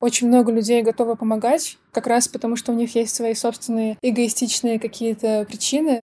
[0.00, 4.78] Очень много людей готовы помогать, как раз потому, что у них есть свои собственные эгоистичные
[4.78, 6.00] какие-то причины.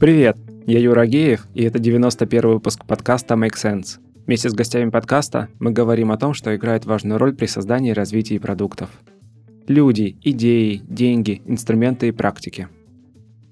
[0.00, 3.98] Привет, я Юра Геев, и это 91 выпуск подкаста Make Sense.
[4.24, 7.94] Вместе с гостями подкаста мы говорим о том, что играет важную роль при создании и
[7.94, 8.88] развитии продуктов.
[9.68, 12.68] Люди, идеи, деньги, инструменты и практики–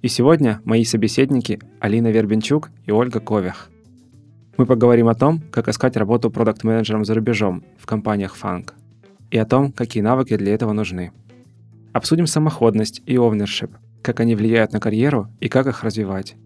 [0.02, 3.70] и сегодня мои собеседники Алина Вербенчук и Ольга Ковях.
[4.56, 8.72] Мы поговорим о том, как искать работу продукт-менеджером за рубежом в компаниях Funk
[9.30, 11.12] и о том, какие навыки для этого нужны.
[11.92, 16.36] Обсудим самоходность и овнершип, как они влияют на карьеру и как их развивать.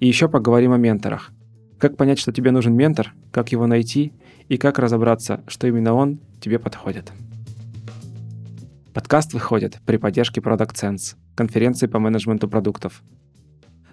[0.00, 1.30] И еще поговорим о менторах.
[1.78, 4.12] Как понять, что тебе нужен ментор, как его найти
[4.48, 7.12] и как разобраться, что именно он тебе подходит.
[8.92, 13.00] Подкаст выходит при поддержке Product Sense– конференции по менеджменту продуктов.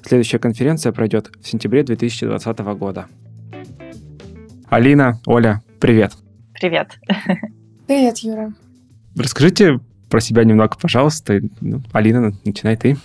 [0.01, 3.05] Следующая конференция пройдет в сентябре 2020 года.
[4.67, 6.13] Алина, Оля, привет.
[6.53, 6.99] Привет.
[7.85, 8.51] Привет, Юра.
[9.15, 9.79] Расскажите
[10.09, 11.39] про себя немного, пожалуйста.
[11.61, 12.97] Ну, Алина, начинай ты.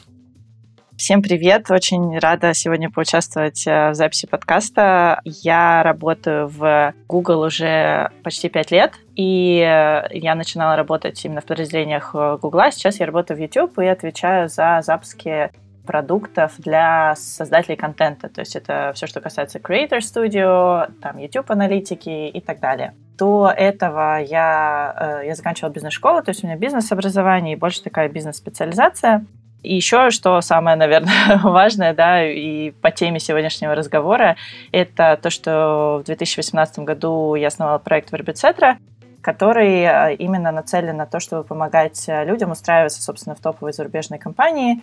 [1.01, 1.71] Всем привет!
[1.71, 5.23] Очень рада сегодня поучаствовать э, в записи подкаста.
[5.25, 11.47] Я работаю в Google уже почти пять лет, и э, я начинала работать именно в
[11.47, 12.71] подразделениях э, Google.
[12.71, 15.51] Сейчас я работаю в YouTube и отвечаю за запуски
[15.87, 18.29] продуктов для создателей контента.
[18.29, 22.93] То есть это все, что касается Creator Studio, там YouTube аналитики и так далее.
[23.17, 29.25] До этого я, я заканчивала бизнес-школу, то есть у меня бизнес-образование и больше такая бизнес-специализация.
[29.63, 34.37] И еще, что самое, наверное, важное, да, и по теме сегодняшнего разговора,
[34.73, 38.79] это то, что в 2018 году я основала проект Вербицетра,
[39.21, 44.83] который э, именно нацелен на то, чтобы помогать людям устраиваться, собственно, в топовой зарубежной компании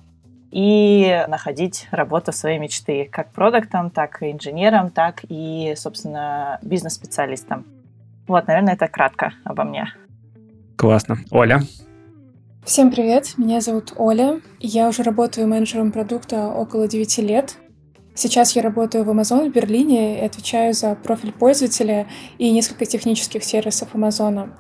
[0.52, 7.66] и находить работу своей мечты, как продуктом, так и инженером, так и, собственно, бизнес-специалистом.
[8.28, 9.94] Вот, наверное, это кратко обо мне.
[10.76, 11.18] Классно.
[11.32, 11.62] Оля,
[12.68, 14.42] Всем привет, меня зовут Оля.
[14.60, 17.56] Я уже работаю менеджером продукта около 9 лет.
[18.14, 22.08] Сейчас я работаю в Amazon в Берлине и отвечаю за профиль пользователя
[22.38, 24.60] и несколько технических сервисов Амазона.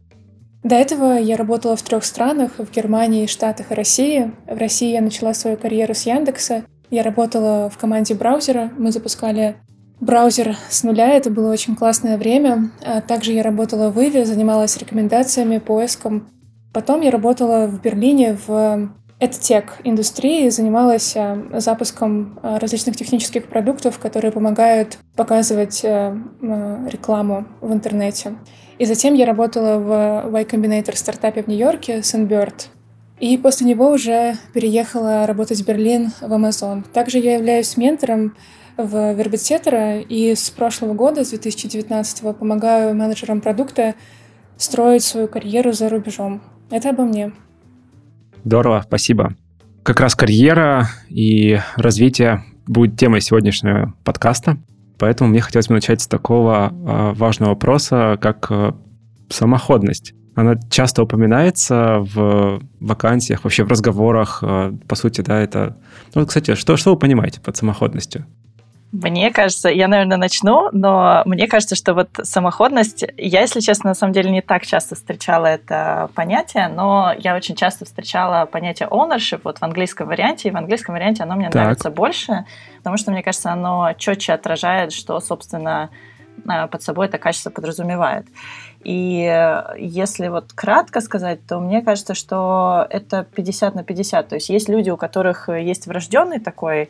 [0.64, 4.32] До этого я работала в трех странах, в Германии, Штатах и России.
[4.50, 6.64] В России я начала свою карьеру с Яндекса.
[6.90, 8.72] Я работала в команде браузера.
[8.78, 9.58] Мы запускали
[10.00, 11.10] браузер с нуля.
[11.10, 12.72] Это было очень классное время.
[12.86, 16.30] А также я работала в Иве, занималась рекомендациями, поиском
[16.78, 23.98] Потом я работала в Берлине в EdTech индустрии, занималась э, запуском э, различных технических продуктов,
[23.98, 28.36] которые помогают показывать э, рекламу в интернете.
[28.78, 32.68] И затем я работала в Y Combinator стартапе в Нью-Йорке, Sunbird.
[33.20, 36.84] И после него уже переехала работать в Берлин в Amazon.
[36.94, 38.38] Также я являюсь ментором
[38.78, 43.96] в Вербицетера и с прошлого года, с 2019 помогаю менеджерам продукта
[44.58, 46.44] строить свою карьеру за рубежом.
[46.70, 47.32] Это обо мне.
[48.44, 49.36] Здорово, спасибо.
[49.84, 54.58] Как раз карьера и развитие будет темой сегодняшнего подкаста.
[55.00, 58.72] Поэтому мне хотелось бы начать с такого э, важного вопроса, как э,
[59.30, 60.14] самоходность.
[60.36, 64.40] Она часто упоминается в вакансиях, вообще в разговорах.
[64.42, 65.78] Э, по сути, да, это...
[66.16, 68.26] Ну, кстати, что, что вы понимаете под самоходностью?
[68.94, 73.94] Мне кажется, я, наверное, начну, но мне кажется, что вот самоходность, я, если честно, на
[73.94, 79.42] самом деле не так часто встречала это понятие, но я очень часто встречала понятие ownership
[79.44, 81.56] вот в английском варианте, и в английском варианте оно мне так.
[81.56, 82.46] нравится больше,
[82.78, 85.90] потому что, мне кажется, оно четче отражает, что, собственно,
[86.48, 88.26] а, под собой это качество подразумевает.
[88.86, 94.30] И если вот кратко сказать, то мне кажется, что это 50 на 50.
[94.30, 96.90] То есть есть люди, у которых есть врожденный такой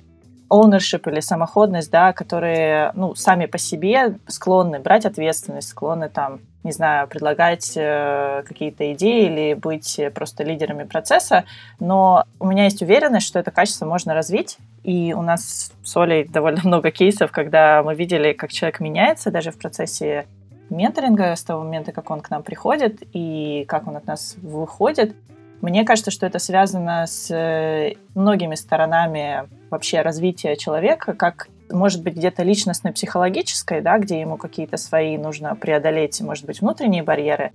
[0.50, 6.72] ownership или самоходность, да, которые, ну, сами по себе склонны брать ответственность, склонны там, не
[6.72, 11.46] знаю, предлагать э, какие-то идеи или быть просто лидерами процесса,
[11.80, 16.26] но у меня есть уверенность, что это качество можно развить, и у нас с Олей
[16.26, 20.26] довольно много кейсов, когда мы видели, как человек меняется даже в процессе
[20.70, 25.16] менторинга с того момента, как он к нам приходит и как он от нас выходит.
[25.62, 32.16] Мне кажется, что это связано с э, многими сторонами вообще развития человека, как может быть
[32.16, 37.52] где-то личностно-психологической, да, где ему какие-то свои нужно преодолеть, может быть, внутренние барьеры,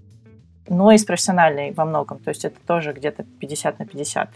[0.69, 2.19] но и с профессиональной во многом.
[2.19, 4.31] То есть это тоже где-то 50 на 50,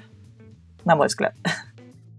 [0.85, 1.35] на мой взгляд.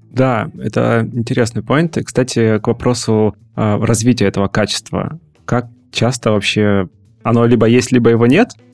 [0.09, 1.97] Да, это интересный поинт.
[1.97, 5.19] И, кстати, к вопросу э, развития этого качества.
[5.45, 6.89] Как часто вообще
[7.23, 8.51] оно либо есть, либо его нет–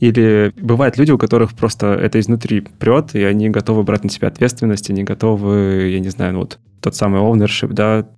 [0.00, 4.28] или бывают люди, у которых просто это изнутри прет, и они готовы брать на себя
[4.28, 8.08] ответственность, они готовы, я не знаю, ну вот тот самый ownership, да,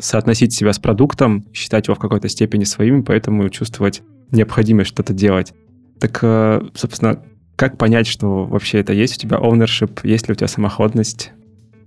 [0.00, 5.54] соотносить себя с продуктом, считать его в какой-то степени своим, поэтому чувствовать необходимость что-то делать.
[6.00, 7.22] Так, э, собственно,
[7.54, 11.30] как понять, что вообще это есть у тебя ownership, есть ли у тебя самоходность?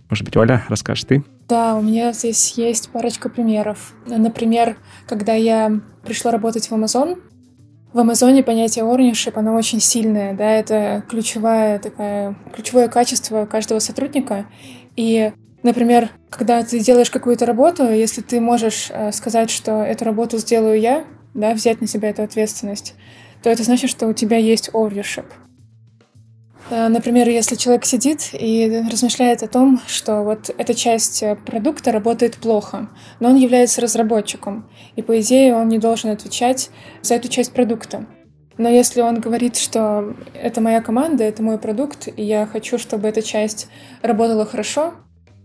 [0.09, 1.23] Может быть, Оля, расскажешь ты?
[1.49, 3.93] Да, у меня здесь есть парочка примеров.
[4.05, 7.17] Например, когда я пришла работать в Amazon,
[7.93, 14.47] в Амазоне понятие ownership, оно очень сильное, да, это ключевое, такое, ключевое качество каждого сотрудника.
[14.95, 15.31] И,
[15.61, 20.79] например, когда ты делаешь какую-то работу, если ты можешь э, сказать, что эту работу сделаю
[20.79, 21.05] я,
[21.35, 22.95] да, взять на себя эту ответственность,
[23.43, 25.25] то это значит, что у тебя есть ownership.
[26.73, 31.91] Э, например, если человек сидит и размышляет о том, что вот эта часть э, продукта
[31.91, 32.89] работает плохо,
[33.19, 36.71] но он является разработчиком, и по идее он не должен отвечать
[37.03, 38.07] за эту часть продукта.
[38.57, 43.07] Но если он говорит, что это моя команда, это мой продукт, и я хочу, чтобы
[43.07, 43.67] эта часть
[44.01, 44.95] работала хорошо,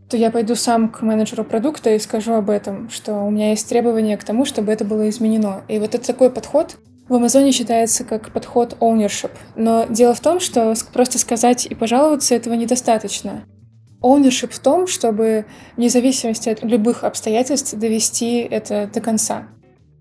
[0.08, 3.68] то я пойду сам к менеджеру продукта и скажу об этом, что у меня есть
[3.68, 5.62] требования к тому, чтобы это было изменено.
[5.68, 6.78] И вот это такой подход,
[7.08, 9.30] в Амазоне считается как подход ownership.
[9.56, 13.44] Но дело в том, что просто сказать и пожаловаться этого недостаточно.
[14.02, 15.46] Ownership в том, чтобы
[15.76, 19.48] вне зависимости от любых обстоятельств довести это до конца.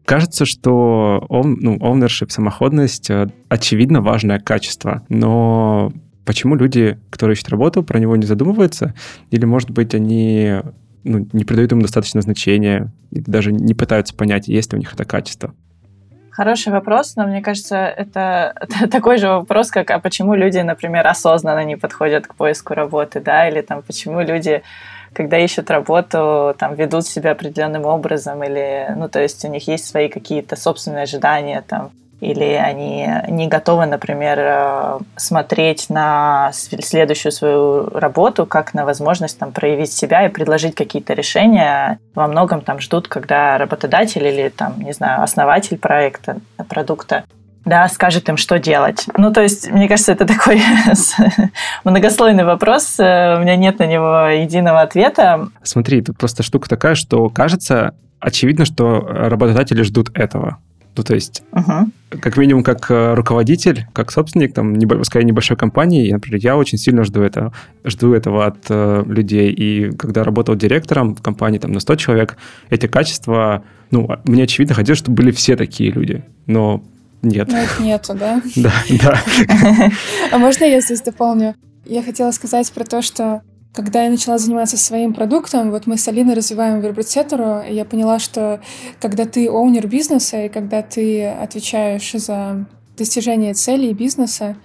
[0.05, 5.91] Кажется, что ну, ownership, самоходность э, очевидно важное качество, но
[6.25, 8.93] почему люди, которые ищут работу, про него не задумываются?
[9.31, 10.61] Или, может быть, они
[11.03, 15.03] ну, не придают ему достаточно значения, даже не пытаются понять, есть ли у них это
[15.03, 15.53] качество?
[16.37, 18.53] Хороший вопрос, но мне кажется, это,
[18.91, 23.49] такой же вопрос, как а почему люди, например, осознанно не подходят к поиску работы, да,
[23.49, 24.61] или там почему люди,
[25.13, 29.85] когда ищут работу, там ведут себя определенным образом, или, ну, то есть у них есть
[29.85, 31.89] свои какие-то собственные ожидания, там,
[32.19, 39.51] или они не готовы, например, э, смотреть на следующую свою работу как на возможность там,
[39.51, 41.99] проявить себя и предложить какие-то решения.
[42.15, 46.37] Во многом там ждут, когда работодатель или там, не знаю, основатель проекта,
[46.67, 47.23] продукта
[47.67, 49.05] да, скажет им, что делать.
[49.17, 50.61] Ну, то есть, мне кажется, это такой
[51.83, 52.97] многослойный вопрос.
[52.99, 55.49] Э, у меня нет на него единого ответа.
[55.63, 60.59] Смотри, тут просто штука такая, что кажется, очевидно, что работодатели ждут этого.
[60.97, 61.85] Ну, то есть, uh-huh.
[62.09, 66.79] как минимум, как э, руководитель, как собственник, там, небо, скорее, небольшой компании, например, я очень
[66.79, 67.53] сильно жду, это,
[67.85, 69.51] жду этого от э, людей.
[69.51, 72.37] И когда работал директором в компании там, на 100 человек,
[72.71, 76.23] эти качества, ну, мне очевидно хотелось, чтобы были все такие люди.
[76.47, 76.83] Но
[77.21, 77.47] нет.
[77.51, 78.41] Ну, их нету, да?
[78.55, 79.21] Да, да.
[80.31, 81.55] А можно я здесь дополню?
[81.85, 83.41] Я хотела сказать про то, что
[83.77, 88.17] когда я начала заниматься своим продуктом, вот мы с Алиной развиваем вербрицетору, и я поняла,
[88.17, 88.59] что
[88.99, 92.65] когда ты оунер бизнеса, и когда ты отвечаешь за
[92.97, 94.57] достижение целей бизнеса,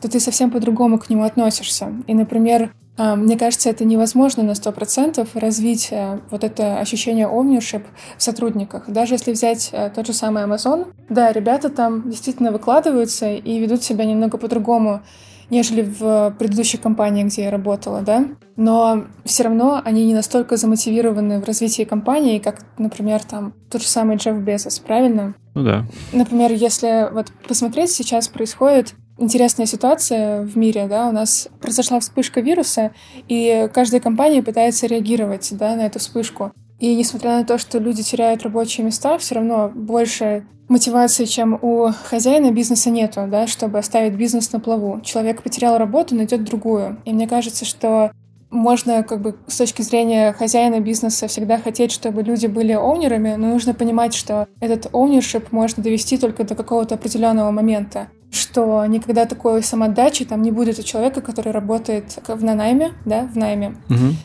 [0.00, 1.92] то ты совсем по-другому к нему относишься.
[2.06, 7.82] И, например, а, мне кажется, это невозможно на 100% развить э, вот это ощущение ownership
[8.16, 8.84] в сотрудниках.
[8.88, 13.82] Даже если взять э, тот же самый Amazon, да, ребята там действительно выкладываются и ведут
[13.82, 15.02] себя немного по-другому
[15.50, 18.26] нежели в предыдущей компании, где я работала, да.
[18.56, 23.88] Но все равно они не настолько замотивированы в развитии компании, как, например, там тот же
[23.88, 25.34] самый Джефф Безос, правильно?
[25.54, 25.84] Ну да.
[26.12, 32.40] Например, если вот посмотреть, сейчас происходит интересная ситуация в мире, да, у нас произошла вспышка
[32.40, 32.90] вируса,
[33.28, 36.52] и каждая компания пытается реагировать, да, на эту вспышку.
[36.84, 41.90] И несмотря на то, что люди теряют рабочие места, все равно больше мотивации, чем у
[42.10, 45.00] хозяина бизнеса нету, да, чтобы оставить бизнес на плаву.
[45.00, 46.98] Человек потерял работу, найдет другую.
[47.06, 48.12] И мне кажется, что
[48.50, 53.48] можно как бы с точки зрения хозяина бизнеса всегда хотеть, чтобы люди были оунерами, но
[53.48, 59.62] нужно понимать, что этот оунершип можно довести только до какого-то определенного момента что никогда такой
[59.62, 63.76] самоотдачи там не будет у человека, который работает в на найме, да, в найме.
[63.88, 64.16] Угу.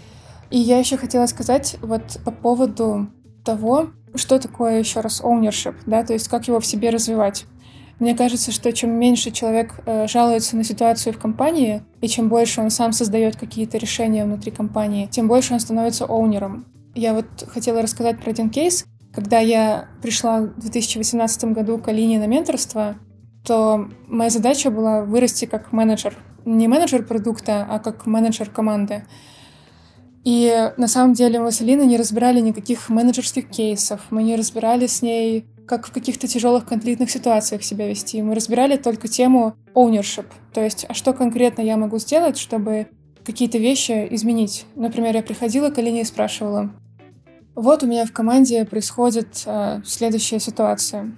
[0.51, 3.09] И я еще хотела сказать вот по поводу
[3.45, 7.45] того, что такое еще раз ownership, да, то есть как его в себе развивать.
[7.99, 12.61] Мне кажется, что чем меньше человек э, жалуется на ситуацию в компании, и чем больше
[12.61, 16.65] он сам создает какие-то решения внутри компании, тем больше он становится оунером.
[16.95, 18.85] Я вот хотела рассказать про один кейс.
[19.13, 22.95] Когда я пришла в 2018 году к Алине на менторство,
[23.45, 26.15] то моя задача была вырасти как менеджер.
[26.45, 29.03] Не менеджер продукта, а как менеджер команды.
[30.23, 34.85] И на самом деле мы с Алиной не разбирали никаких менеджерских кейсов, мы не разбирали
[34.85, 38.21] с ней, как в каких-то тяжелых конфликтных ситуациях себя вести.
[38.21, 42.87] Мы разбирали только тему ownership, то есть, а что конкретно я могу сделать, чтобы
[43.23, 44.65] какие-то вещи изменить.
[44.75, 46.71] Например, я приходила к Алине и спрашивала,
[47.55, 51.15] вот у меня в команде происходит э, следующая ситуация,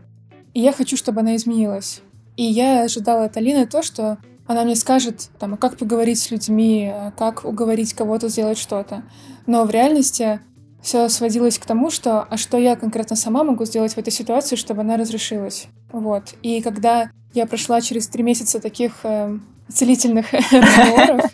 [0.53, 2.01] и я хочу, чтобы она изменилась.
[2.35, 4.17] И я ожидала от Алины то, что
[4.51, 9.03] она мне скажет, там, а как поговорить с людьми, а как уговорить кого-то сделать что-то.
[9.47, 10.39] Но в реальности
[10.81, 14.55] все сводилось к тому, что а что я конкретно сама могу сделать в этой ситуации,
[14.55, 15.67] чтобы она разрешилась.
[15.91, 16.35] Вот.
[16.41, 19.37] И когда я прошла через три месяца таких э,
[19.73, 21.31] целительных разговоров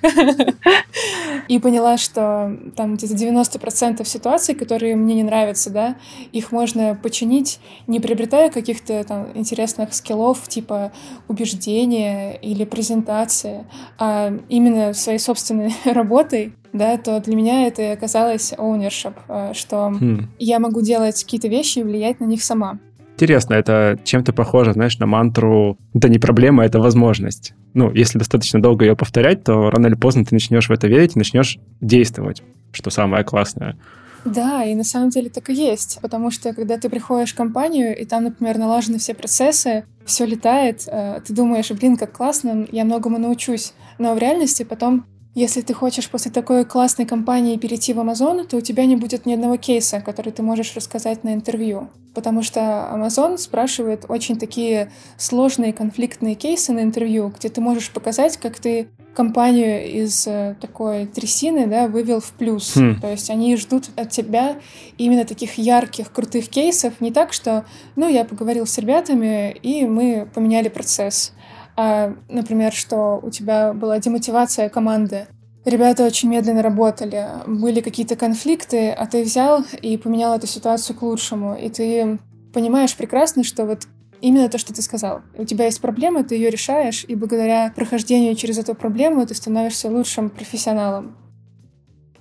[1.48, 5.96] и поняла, что там где-то 90% ситуаций, которые мне не нравятся, да,
[6.32, 10.92] их можно починить, не приобретая каких-то там интересных скиллов типа
[11.28, 13.66] убеждения или презентации,
[13.98, 20.30] а именно своей собственной работой, да, то для меня это оказалось ownership, э, что хм.
[20.40, 22.80] я могу делать какие-то вещи и влиять на них сама.
[23.18, 27.56] Интересно, это чем-то похоже, знаешь, на мантру «это не проблема, это возможность».
[27.74, 31.16] Ну, если достаточно долго ее повторять, то рано или поздно ты начнешь в это верить
[31.16, 33.76] и начнешь действовать, что самое классное.
[34.24, 38.00] Да, и на самом деле так и есть, потому что когда ты приходишь в компанию,
[38.00, 42.86] и там, например, налажены все процессы, все летает, э, ты думаешь, блин, как классно, я
[42.86, 43.74] многому научусь.
[43.98, 45.06] Но в реальности потом
[45.38, 49.28] если ты хочешь после такой классной компании перейти в Amazon, то у тебя не будет
[49.28, 51.90] ни одного кейса, который ты можешь рассказать на интервью.
[52.16, 52.60] Потому что
[52.92, 58.88] Amazon спрашивает очень такие сложные конфликтные кейсы на интервью, где ты можешь показать, как ты
[59.14, 62.76] компанию из э, такой трясины да, вывел в плюс.
[62.76, 63.00] Хм.
[63.00, 64.58] То есть они ждут от тебя
[64.98, 67.00] именно таких ярких, крутых кейсов.
[67.00, 67.66] Не так, что,
[67.96, 71.34] ну, я поговорил с ребятами, и мы поменяли процесс
[71.78, 75.28] а, например, что у тебя была демотивация команды,
[75.64, 81.04] ребята очень медленно работали, были какие-то конфликты, а ты взял и поменял эту ситуацию к
[81.04, 82.18] лучшему, и ты
[82.52, 83.88] понимаешь прекрасно, что вот
[84.22, 85.22] именно то, что ты сказал.
[85.38, 89.90] У тебя есть проблема, ты ее решаешь, и благодаря прохождению через эту проблему ты становишься
[89.90, 91.16] лучшим профессионалом.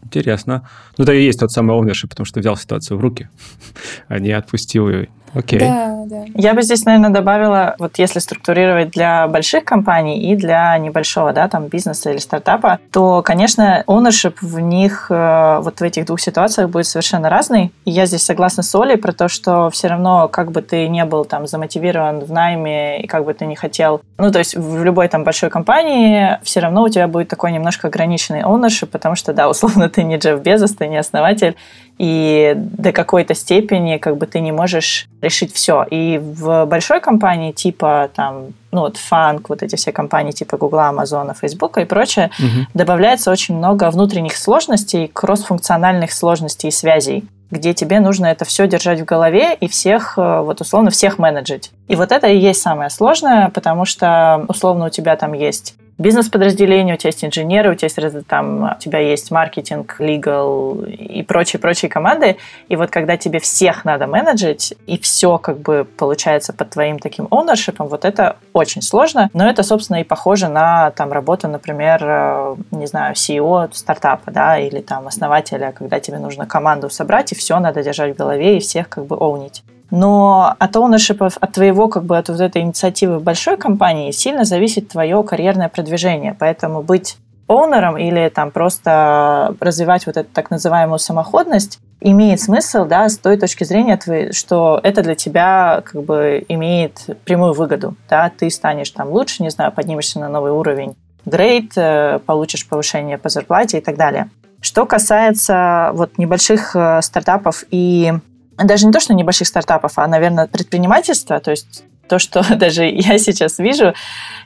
[0.02, 0.68] Интересно.
[0.98, 3.30] Ну, да и есть тот самый ownership, потому что взял ситуацию в руки,
[4.08, 5.60] а не отпустил ее Окей.
[5.60, 6.24] Да, да.
[6.34, 11.46] Я бы здесь, наверное, добавила, вот если структурировать для больших компаний и для небольшого, да,
[11.48, 16.70] там, бизнеса или стартапа, то, конечно, ownership в них, э, вот в этих двух ситуациях
[16.70, 17.70] будет совершенно разный.
[17.84, 21.04] И я здесь согласна с Олей про то, что все равно, как бы ты не
[21.04, 24.82] был там замотивирован в найме и как бы ты не хотел, ну, то есть в
[24.82, 29.34] любой там большой компании все равно у тебя будет такой немножко ограниченный ownership, потому что,
[29.34, 31.56] да, условно, ты не Джефф Безос, ты не основатель,
[31.98, 35.84] и до какой-то степени как бы ты не можешь решить все.
[35.90, 40.78] И в большой компании типа там, ну вот Фанк, вот эти все компании типа Google,
[40.78, 42.66] Amazon, Facebook и прочее, угу.
[42.74, 49.00] добавляется очень много внутренних сложностей, кроссфункциональных сложностей и связей где тебе нужно это все держать
[49.00, 51.70] в голове и всех, э, вот условно, всех менеджить.
[51.86, 56.94] И вот это и есть самое сложное, потому что, условно, у тебя там есть бизнес-подразделение,
[56.94, 61.88] у тебя есть инженеры, у тебя есть, там, у тебя есть маркетинг, legal и прочие-прочие
[61.88, 62.36] команды.
[62.68, 67.26] И вот когда тебе всех надо менеджить, и все как бы получается под твоим таким
[67.26, 69.30] ownership, вот это очень сложно.
[69.32, 74.58] Но это, собственно, и похоже на там работу, например, э, не знаю, CEO стартапа, да,
[74.58, 78.60] или там основателя, когда тебе нужно команду собрать, и все надо держать в голове и
[78.60, 79.62] всех как бы оунить.
[79.90, 84.88] Но от ownership, от твоего, как бы, от вот этой инициативы большой компании сильно зависит
[84.88, 86.36] твое карьерное продвижение.
[86.38, 93.08] Поэтому быть оунером или там просто развивать вот эту так называемую самоходность имеет смысл, да,
[93.08, 93.98] с той точки зрения,
[94.32, 99.50] что это для тебя как бы имеет прямую выгоду, да, ты станешь там лучше, не
[99.50, 104.30] знаю, поднимешься на новый уровень грейд, э, получишь повышение по зарплате и так далее.
[104.60, 108.12] Что касается вот небольших э, стартапов и
[108.58, 113.18] даже не то, что небольших стартапов, а, наверное, предпринимательства, то есть то, что даже я
[113.18, 113.94] сейчас вижу,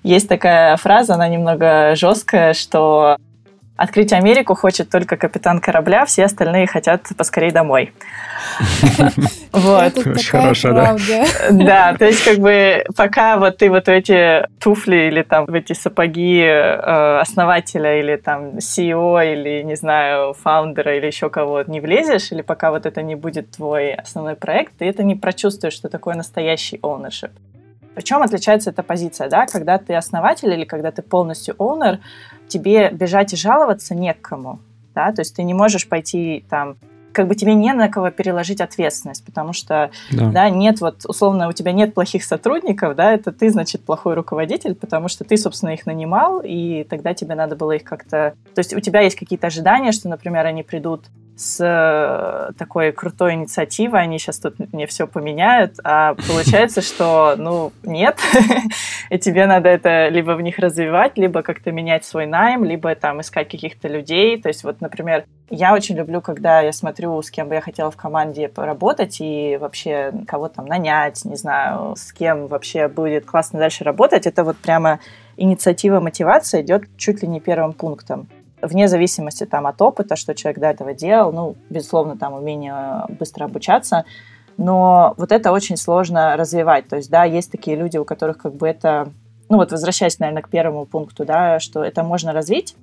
[0.02, 3.16] есть такая фраза, она немного жесткая, что
[3.80, 7.94] Открыть Америку хочет только капитан корабля, все остальные хотят поскорее домой.
[9.52, 9.99] Вот.
[9.99, 10.96] Очень хорошо, да.
[11.50, 15.54] Да, то есть как бы пока вот ты вот в эти туфли или там в
[15.54, 21.80] эти сапоги э, основателя или там CEO или, не знаю, фаундера или еще кого не
[21.80, 25.88] влезешь, или пока вот это не будет твой основной проект, ты это не прочувствуешь, что
[25.88, 27.30] такое настоящий ownership.
[27.94, 31.99] Причем отличается эта позиция, да, когда ты основатель или когда ты полностью owner,
[32.50, 34.59] тебе бежать и жаловаться не кому,
[34.95, 36.76] да, то есть ты не можешь пойти там
[37.12, 40.26] как бы тебе не на кого переложить ответственность, потому что, да.
[40.30, 44.74] да, нет вот, условно, у тебя нет плохих сотрудников, да, это ты, значит, плохой руководитель,
[44.74, 48.34] потому что ты, собственно, их нанимал, и тогда тебе надо было их как-то...
[48.54, 51.06] То есть у тебя есть какие-то ожидания, что, например, они придут
[51.40, 57.72] с э, такой крутой инициативой, они сейчас тут мне все поменяют, а получается, что, ну,
[57.82, 58.18] нет,
[59.10, 63.22] и тебе надо это либо в них развивать, либо как-то менять свой найм, либо там
[63.22, 67.49] искать каких-то людей, то есть вот, например, я очень люблю, когда я смотрю, с кем
[67.49, 72.47] бы я хотела в команде поработать и вообще кого там нанять, не знаю, с кем
[72.47, 75.00] вообще будет классно дальше работать, это вот прямо
[75.37, 78.28] инициатива, мотивация идет чуть ли не первым пунктом.
[78.62, 83.47] вне зависимости там от опыта, что человек до этого делал, ну, безусловно, там умение быстро
[83.47, 84.04] обучаться,
[84.57, 86.87] но вот это очень сложно развивать.
[86.87, 89.09] То есть, да, есть такие люди, у которых как бы это,
[89.49, 92.76] ну вот возвращаясь, наверное, к первому пункту, да, что это можно развить,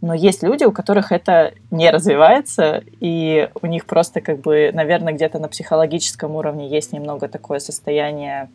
[0.00, 5.12] но есть люди, у которых это не развивается, и у них просто как бы, наверное,
[5.12, 8.48] где-то на психологическом уровне есть немного такое состояние,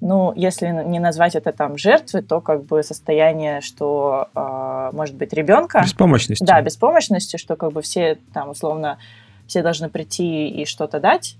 [0.00, 5.32] ну, если не назвать это там жертвы, то как бы состояние, что, э, может быть,
[5.32, 5.82] ребенка...
[5.82, 6.44] Беспомощности.
[6.44, 8.98] Да, беспомощности, что как бы все там условно,
[9.46, 11.36] все должны прийти и что-то дать,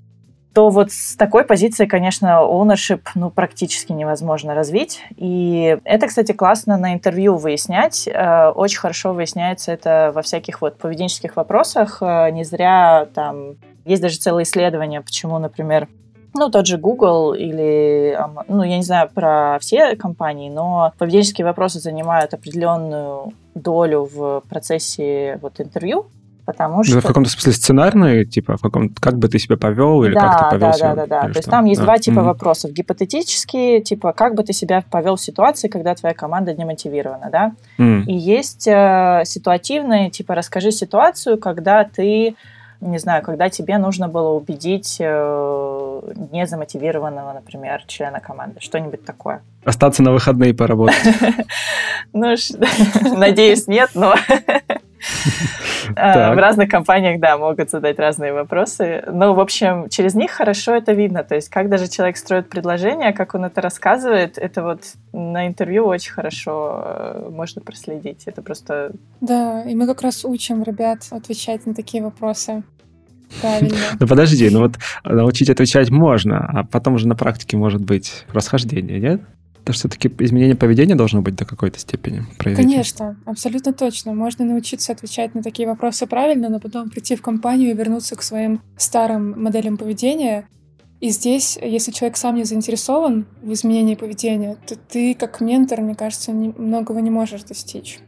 [0.54, 5.00] то вот с такой позиции, конечно, ownership ну, практически невозможно развить.
[5.16, 8.06] И это, кстати, классно на интервью выяснять.
[8.06, 11.99] Э, очень хорошо выясняется это во всяких вот поведенческих вопросах.
[12.02, 15.88] Э, не зря там есть даже целые исследования, почему, например,
[16.35, 18.18] ну, тот же Google или,
[18.49, 25.38] ну, я не знаю про все компании, но поведенческие вопросы занимают определенную долю в процессе
[25.42, 26.06] вот интервью,
[26.44, 27.00] потому что...
[27.00, 30.38] в каком-то смысле сценарный, типа, в каком как бы ты себя повел или да, как
[30.38, 30.94] ты повел да, себя?
[30.94, 31.32] Да, да, да.
[31.32, 31.84] То есть там есть да.
[31.84, 32.25] два типа mm-hmm.
[32.25, 32.72] вопросов.
[32.72, 37.52] Гипотетические, типа, как бы ты себя повел в ситуации, когда твоя команда демотивирована, да?
[37.78, 38.04] Mm.
[38.04, 42.34] И есть э, ситуативные, типа, расскажи ситуацию, когда ты
[42.82, 46.00] не знаю, когда тебе нужно было убедить э,
[46.32, 49.42] незамотивированного, например, члена команды, что-нибудь такое.
[49.64, 50.96] Остаться на выходные поработать.
[52.14, 52.34] Ну,
[53.16, 54.14] надеюсь, нет, но
[55.94, 59.02] в разных компаниях, да, могут задать разные вопросы.
[59.11, 61.25] Но, в общем, через них хорошо это видно.
[61.25, 64.82] То есть, как даже человек строит предложение, как он это рассказывает, это вот
[65.12, 68.25] на интервью очень хорошо э, можно проследить.
[68.26, 68.92] Это просто...
[69.21, 72.62] Да, и мы как раз учим ребят отвечать на такие вопросы.
[73.40, 73.76] Правильно.
[74.00, 79.00] Ну подожди, ну вот научить отвечать можно, а потом уже на практике может быть расхождение,
[79.00, 79.21] нет?
[79.64, 82.25] То все-таки изменение поведения должно быть до какой-то степени.
[82.38, 84.12] Конечно, абсолютно точно.
[84.14, 88.23] Можно научиться отвечать на такие вопросы правильно, но потом прийти в компанию и вернуться к
[88.23, 90.49] своим старым моделям поведения.
[91.00, 95.94] И здесь, если человек сам не заинтересован в изменении поведения, то ты как ментор, мне
[95.94, 97.98] кажется, не, многого не можешь достичь.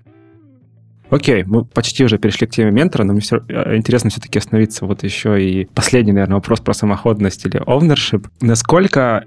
[1.10, 4.86] Окей, мы почти уже перешли к теме ментора, но мне все, э, интересно все-таки остановиться
[4.86, 8.26] вот еще и последний, наверное, вопрос про самоходность или ownership.
[8.40, 9.26] Насколько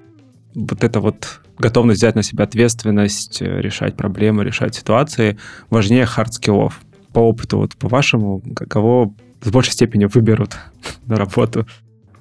[0.55, 5.37] вот это вот готовность взять на себя ответственность, э, решать проблемы, решать ситуации,
[5.69, 6.81] важнее хард-скиллов.
[7.13, 10.57] По опыту, вот по-вашему, кого в большей степени выберут
[11.05, 11.67] на работу?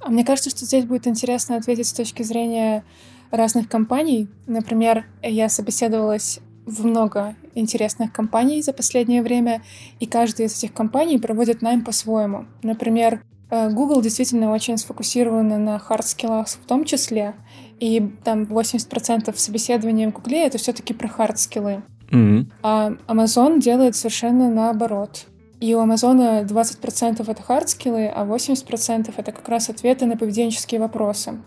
[0.01, 2.85] А мне кажется, что здесь будет интересно ответить с точки зрения
[3.31, 4.29] разных компаний.
[4.47, 9.63] Например, я собеседовалась в много интересных компаний за последнее время,
[10.01, 12.47] и каждая из этих компаний проводит найм по-своему.
[12.63, 17.35] Например, э, Google действительно очень сфокусирована на хард-скиллах в том числе,
[17.81, 21.83] и там 80% собеседования в Гугле— это все таки про хард-скиллы.
[22.11, 22.47] Mm-hmm.
[22.63, 25.27] А Amazon делает совершенно наоборот.
[25.61, 31.39] И у Амазона 20% это хард-скиллы, а 80% это как раз ответы на поведенческие вопросы.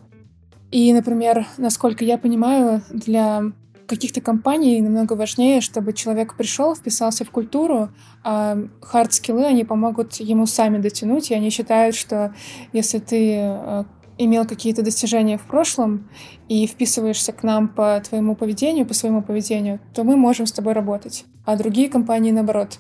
[0.71, 3.43] И, например, насколько я понимаю, для
[3.87, 7.89] каких-то компаний намного важнее, чтобы человек пришел, вписался в культуру,
[8.23, 12.33] а хард-скиллы, они помогут ему сами дотянуть, и они считают, что
[12.71, 13.83] если ты э,
[14.19, 16.09] имел какие-то достижения в прошлом
[16.49, 20.73] и вписываешься к нам по твоему поведению, по своему поведению, то мы можем с тобой
[20.73, 21.25] работать.
[21.45, 22.79] А другие компании, наоборот,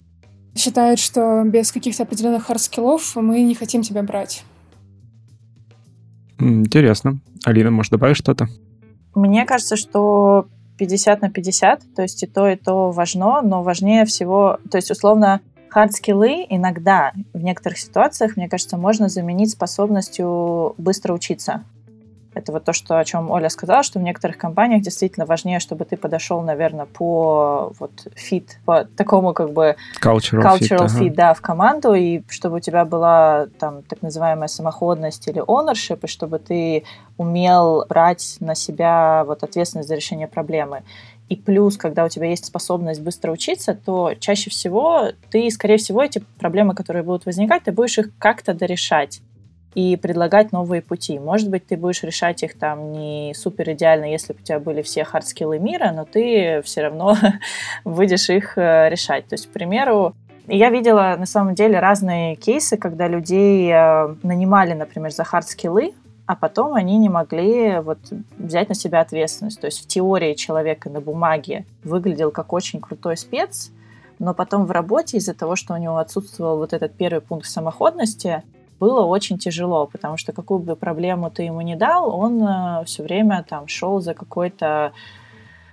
[0.55, 4.43] считают, что без каких-то определенных хардскиллов мы не хотим тебя брать.
[6.37, 7.19] Интересно.
[7.45, 8.47] Алина, может, добавить что-то?
[9.15, 10.47] Мне кажется, что
[10.77, 14.91] 50 на 50, то есть и то, и то важно, но важнее всего, то есть
[14.91, 21.63] условно Хард-скиллы иногда, в некоторых ситуациях, мне кажется, можно заменить способностью быстро учиться.
[22.35, 25.85] Это вот то, что, о чем Оля сказала, что в некоторых компаниях действительно важнее, чтобы
[25.85, 31.15] ты подошел, наверное, по вот fit, по такому как бы cultural, cultural fit, fit ага.
[31.15, 36.07] да, в команду, и чтобы у тебя была там так называемая самоходность или ownership, и
[36.07, 36.83] чтобы ты
[37.17, 40.83] умел брать на себя вот ответственность за решение проблемы.
[41.29, 46.03] И плюс, когда у тебя есть способность быстро учиться, то чаще всего ты, скорее всего,
[46.03, 49.21] эти проблемы, которые будут возникать, ты будешь их как-то дорешать
[49.75, 51.19] и предлагать новые пути.
[51.19, 54.81] Может быть, ты будешь решать их там не супер идеально, если бы у тебя были
[54.81, 57.15] все хардскиллы мира, но ты все равно
[57.85, 59.27] будешь их э, решать.
[59.27, 60.15] То есть, к примеру,
[60.47, 65.93] я видела на самом деле разные кейсы, когда людей э, нанимали, например, за хардскиллы,
[66.29, 67.97] а потом они не могли вот
[68.37, 69.59] взять на себя ответственность.
[69.59, 73.71] То есть в теории человека на бумаге выглядел как очень крутой спец,
[74.19, 78.43] но потом в работе из-за того, что у него отсутствовал вот этот первый пункт самоходности,
[78.79, 83.01] было очень тяжело, потому что какую бы проблему ты ему не дал, он э, все
[83.01, 84.93] время там шел за какой-то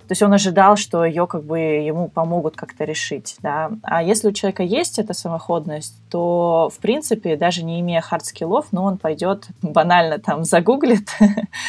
[0.07, 3.71] То есть он ожидал, что ее как бы ему помогут как-то решить, да.
[3.83, 8.83] А если у человека есть эта самоходность, то, в принципе, даже не имея хард-скиллов, ну,
[8.83, 11.09] он пойдет банально там загуглит,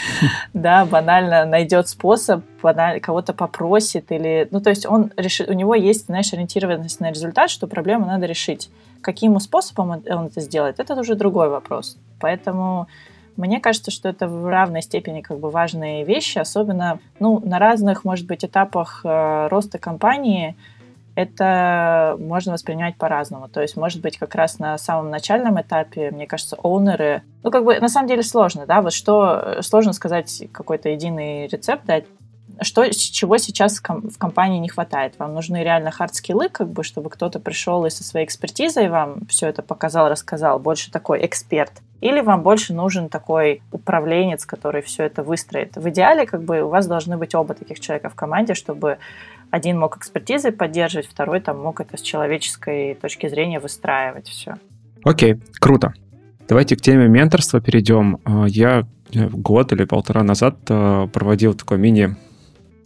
[0.54, 2.44] да, банально найдет способ,
[3.02, 4.46] кого-то попросит или...
[4.52, 8.26] Ну, то есть он решит, у него есть, знаешь, ориентированность на результат, что проблему надо
[8.26, 8.70] решить.
[9.00, 11.96] Каким способом он это сделает, это уже другой вопрос.
[12.20, 12.86] Поэтому
[13.38, 18.04] мне кажется, что это в равной степени как бы важные вещи, особенно ну, на разных,
[18.04, 20.56] может быть, этапах э, роста компании
[21.14, 23.48] это можно воспринимать по-разному.
[23.48, 27.22] То есть, может быть, как раз на самом начальном этапе, мне кажется, оунеры...
[27.42, 29.58] Ну, как бы, на самом деле сложно, да, вот что...
[29.62, 32.04] Сложно сказать какой-то единый рецепт дать,
[32.62, 35.14] что, чего сейчас в компании не хватает?
[35.18, 39.48] Вам нужны реально хард-скиллы, как бы, чтобы кто-то пришел и со своей экспертизой вам все
[39.48, 41.72] это показал, рассказал, больше такой эксперт?
[42.00, 45.76] Или вам больше нужен такой управленец, который все это выстроит?
[45.76, 48.98] В идеале, как бы, у вас должны быть оба таких человека в команде, чтобы
[49.50, 54.56] один мог экспертизой поддерживать, второй там мог это с человеческой точки зрения выстраивать все.
[55.04, 55.94] Окей, круто.
[56.48, 58.20] Давайте к теме менторства перейдем.
[58.24, 62.16] А, я год или полтора назад а, проводил такой мини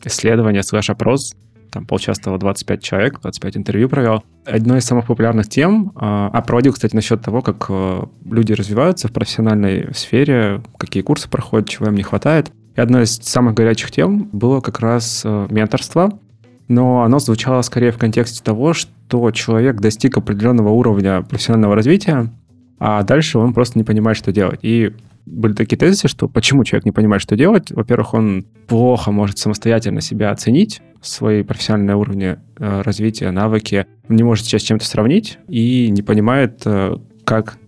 [0.07, 1.35] исследование, слэш-опрос,
[1.73, 4.23] там поучаствовало 25 человек, 25 интервью провел.
[4.45, 9.09] Одной из самых популярных тем, а, а проводил, кстати, насчет того, как э, люди развиваются
[9.09, 12.53] в профессиональной сфере, какие курсы проходят, чего им не хватает.
[12.77, 16.19] И одной из самых горячих тем было как раз э, менторство,
[16.69, 22.31] но оно звучало скорее в контексте того, что человек достиг определенного уровня профессионального развития,
[22.79, 24.61] а дальше он просто не понимает, что делать.
[24.63, 24.93] И
[25.27, 27.71] были такие тезисы, что почему человек не понимает, что делать.
[27.71, 34.45] Во-первых, он плохо может самостоятельно себя оценить, свои профессиональные уровни э, развития, навыки, не может
[34.45, 37.59] сейчас чем-то сравнить и не понимает, э, как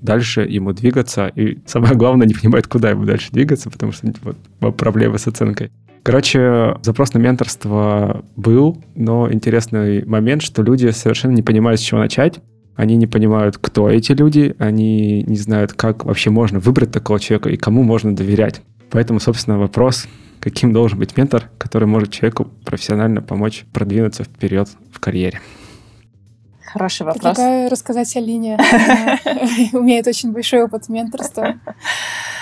[0.00, 4.12] дальше ему двигаться, и самое главное, не понимает, куда ему дальше двигаться, потому что
[4.60, 5.70] вот, проблемы с оценкой.
[6.02, 12.00] Короче, запрос на менторство был, но интересный момент, что люди совершенно не понимают, с чего
[12.00, 12.40] начать,
[12.78, 17.48] они не понимают, кто эти люди, они не знают, как вообще можно выбрать такого человека
[17.48, 18.62] и кому можно доверять.
[18.90, 20.06] Поэтому, собственно, вопрос,
[20.38, 25.40] каким должен быть ментор, который может человеку профессионально помочь продвинуться вперед в карьере.
[26.66, 27.34] Хороший вопрос.
[27.34, 28.56] Предлагаю рассказать Алине.
[28.56, 29.18] Она
[29.72, 31.54] умеет очень большой опыт менторства.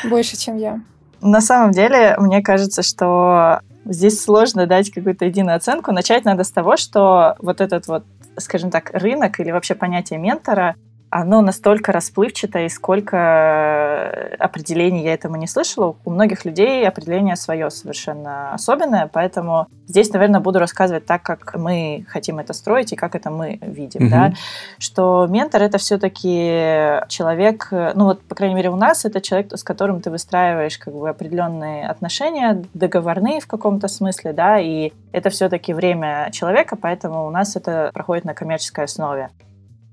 [0.04, 0.82] Больше, чем я.
[1.22, 5.92] На самом деле, мне кажется, что здесь сложно дать какую-то единую оценку.
[5.92, 8.04] Начать надо с того, что вот этот вот
[8.38, 10.76] скажем так, рынок или вообще понятие ментора
[11.20, 15.96] оно настолько расплывчатое, и сколько э, определений я этому не слышала.
[16.04, 22.04] У многих людей определение свое совершенно особенное, поэтому здесь, наверное, буду рассказывать так, как мы
[22.08, 24.10] хотим это строить и как это мы видим, угу.
[24.10, 24.32] да,
[24.78, 29.62] что ментор это все-таки человек, ну вот, по крайней мере, у нас это человек, с
[29.62, 35.72] которым ты выстраиваешь как бы определенные отношения, договорные в каком-то смысле, да, и это все-таки
[35.72, 39.30] время человека, поэтому у нас это проходит на коммерческой основе.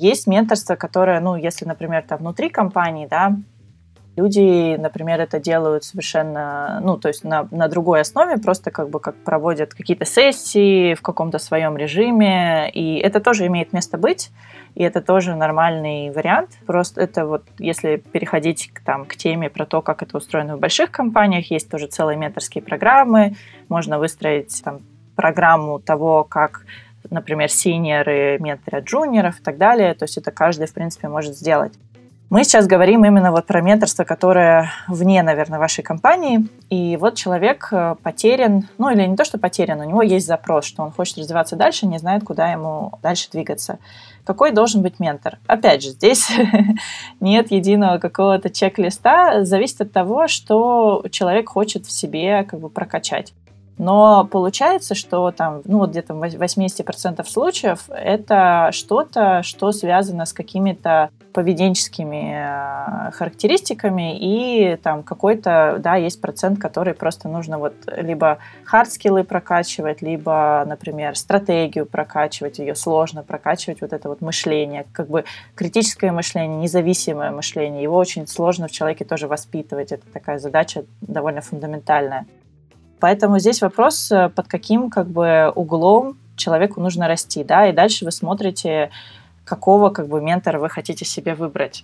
[0.03, 3.37] Есть менторство, которое, ну, если, например, там внутри компании, да,
[4.17, 8.99] люди, например, это делают совершенно, ну, то есть на, на другой основе, просто как бы
[8.99, 14.29] как проводят какие-то сессии в каком-то своем режиме, и это тоже имеет место быть,
[14.75, 16.49] и это тоже нормальный вариант.
[16.65, 20.59] Просто это вот, если переходить к, там, к теме про то, как это устроено в
[20.59, 23.37] больших компаниях, есть тоже целые менторские программы,
[23.69, 24.81] можно выстроить там,
[25.15, 26.65] программу того, как
[27.13, 29.93] например, синьоры менторят джуниоров и так далее.
[29.93, 31.73] То есть это каждый, в принципе, может сделать.
[32.33, 36.47] Мы сейчас говорим именно вот про менторство, которое вне, наверное, вашей компании.
[36.71, 40.65] И вот человек э, потерян, ну или не то, что потерян, у него есть запрос,
[40.65, 43.77] что он хочет развиваться дальше, не знает, куда ему дальше двигаться.
[44.25, 45.37] Какой должен быть ментор?
[45.45, 46.27] Опять же, здесь
[47.19, 53.33] нет единого какого-то чек-листа, зависит от того, что человек хочет в себе как бы прокачать.
[53.77, 60.33] Но получается, что там, ну вот где-то в 80% случаев это что-то, что связано с
[60.33, 68.37] какими-то поведенческими э, характеристиками и там какой-то, да, есть процент, который просто нужно вот либо
[68.63, 75.25] хардскиллы прокачивать, либо, например, стратегию прокачивать, ее сложно прокачивать, вот это вот мышление, как бы
[75.55, 81.41] критическое мышление, независимое мышление, его очень сложно в человеке тоже воспитывать, это такая задача довольно
[81.41, 82.27] фундаментальная.
[83.03, 88.05] Поэтому здесь вопрос, э, под каким как бы углом человеку нужно расти, да, и дальше
[88.05, 88.91] вы смотрите,
[89.43, 91.83] какого как бы ментора вы хотите себе выбрать.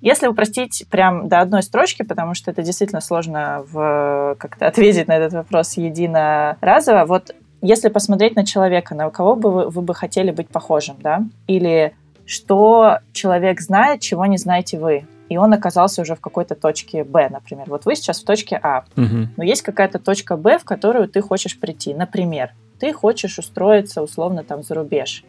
[0.00, 5.16] Если упростить прям до одной строчки, потому что это действительно сложно в, как-то ответить на
[5.16, 10.30] этот вопрос единоразово, вот если посмотреть на человека, на кого бы вы, вы бы хотели
[10.30, 11.92] быть похожим, да, или
[12.24, 17.28] что человек знает, чего не знаете вы, и он оказался уже в какой-то точке Б,
[17.30, 17.66] например.
[17.68, 19.28] Вот вы сейчас в точке А, угу.
[19.36, 21.94] но есть какая-то точка Б, в которую ты хочешь прийти.
[21.94, 25.24] Например, ты хочешь устроиться условно там за рубеж.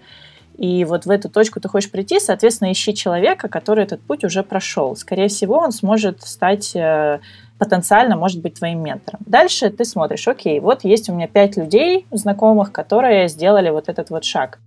[0.58, 4.44] И вот в эту точку ты хочешь прийти, соответственно, ищи человека, который этот путь уже
[4.44, 4.96] прошел.
[4.98, 7.20] Скорее всего, он сможет стать э,
[7.58, 9.22] потенциально, может быть, твоим ментором.
[9.26, 14.10] Дальше ты смотришь, окей, вот есть у меня пять людей знакомых, которые сделали вот этот
[14.10, 14.60] вот шаг.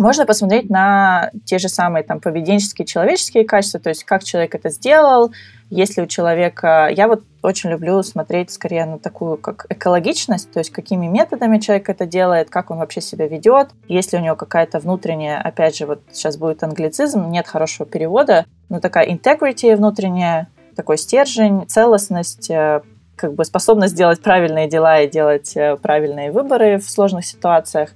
[0.00, 4.70] Можно посмотреть на те же самые там поведенческие, человеческие качества, то есть как человек это
[4.70, 5.30] сделал,
[5.68, 6.88] если у человека...
[6.90, 11.90] Я вот очень люблю смотреть скорее на такую как экологичность, то есть какими методами человек
[11.90, 16.00] это делает, как он вообще себя ведет, если у него какая-то внутренняя, опять же, вот
[16.10, 22.80] сейчас будет англицизм, нет хорошего перевода, но такая integrity внутренняя, такой стержень, целостность, э,
[23.16, 27.90] как бы способность делать правильные дела и делать э, правильные выборы в сложных ситуациях.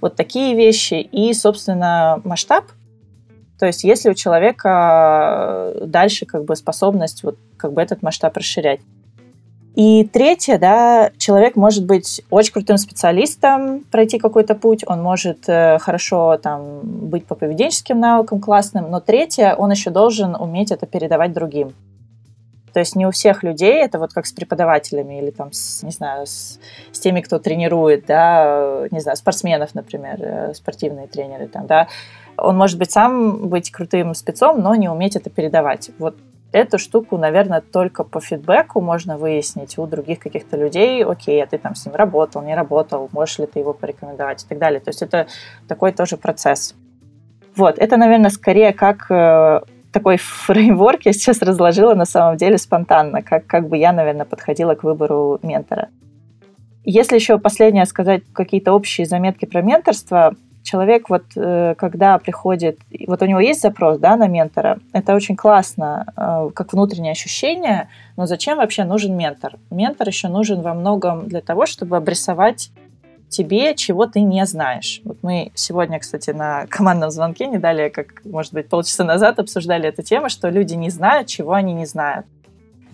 [0.00, 2.64] Вот такие вещи и, собственно, масштаб.
[3.58, 8.36] То есть если у человека э, дальше как бы способность вот как бы этот масштаб
[8.36, 8.80] расширять.
[9.76, 15.78] И третье, да, человек может быть очень крутым специалистом, пройти какой-то путь, он может э,
[15.78, 21.34] хорошо там быть по поведенческим навыкам классным, но третье, он еще должен уметь это передавать
[21.34, 21.74] другим.
[22.76, 25.92] То есть не у всех людей, это вот как с преподавателями или там, с, не
[25.92, 26.60] знаю, с,
[26.92, 31.88] с теми, кто тренирует, да, не знаю, спортсменов, например, э, спортивные тренеры там, да,
[32.36, 35.88] он может быть сам быть крутым спецом, но не уметь это передавать.
[35.98, 36.16] Вот
[36.52, 41.56] эту штуку, наверное, только по фидбэку можно выяснить у других каких-то людей, окей, а ты
[41.56, 44.80] там с ним работал, не работал, можешь ли ты его порекомендовать и так далее.
[44.80, 45.28] То есть это
[45.66, 46.74] такой тоже процесс.
[47.56, 49.62] Вот, это, наверное, скорее как э,
[49.96, 54.74] такой фреймворк я сейчас разложила на самом деле спонтанно, как, как бы я, наверное, подходила
[54.74, 55.88] к выбору ментора.
[56.84, 63.22] Если еще последнее сказать какие-то общие заметки про менторство, человек вот э, когда приходит, вот
[63.22, 68.26] у него есть запрос, да, на ментора, это очень классно, э, как внутреннее ощущение, но
[68.26, 69.54] зачем вообще нужен ментор?
[69.70, 72.70] Ментор еще нужен во многом для того, чтобы обрисовать
[73.28, 75.00] тебе, чего ты не знаешь.
[75.04, 79.88] Вот мы сегодня, кстати, на командном звонке не далее, как, может быть, полчаса назад обсуждали
[79.88, 82.26] эту тему, что люди не знают, чего они не знают.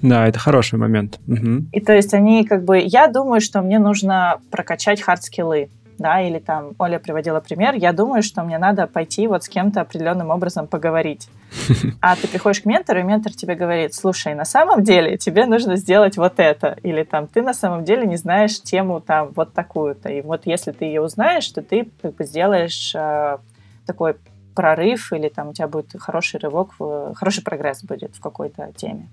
[0.02, 1.20] Да, это хороший момент.
[1.28, 1.66] Угу.
[1.72, 2.80] И то есть они как бы...
[2.80, 5.70] Я думаю, что мне нужно прокачать хардскиллы
[6.02, 9.80] да, или там Оля приводила пример, я думаю, что мне надо пойти вот с кем-то
[9.80, 11.28] определенным образом поговорить.
[12.00, 15.76] А ты приходишь к ментору, и ментор тебе говорит, слушай, на самом деле тебе нужно
[15.76, 20.08] сделать вот это, или там ты на самом деле не знаешь тему там вот такую-то,
[20.08, 23.38] и вот если ты ее узнаешь, то ты как бы сделаешь э,
[23.86, 24.16] такой
[24.54, 26.74] прорыв, или там у тебя будет хороший рывок,
[27.14, 29.08] хороший прогресс будет в какой-то теме.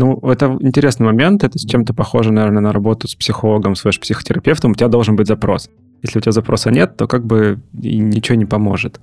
[0.00, 1.44] Ну, это интересный момент.
[1.44, 4.72] Это с чем-то похоже, наверное, на работу с психологом, с психотерапевтом.
[4.72, 5.68] У тебя должен быть запрос.
[6.02, 9.00] Если у тебя запроса нет, то как бы и ничего не поможет.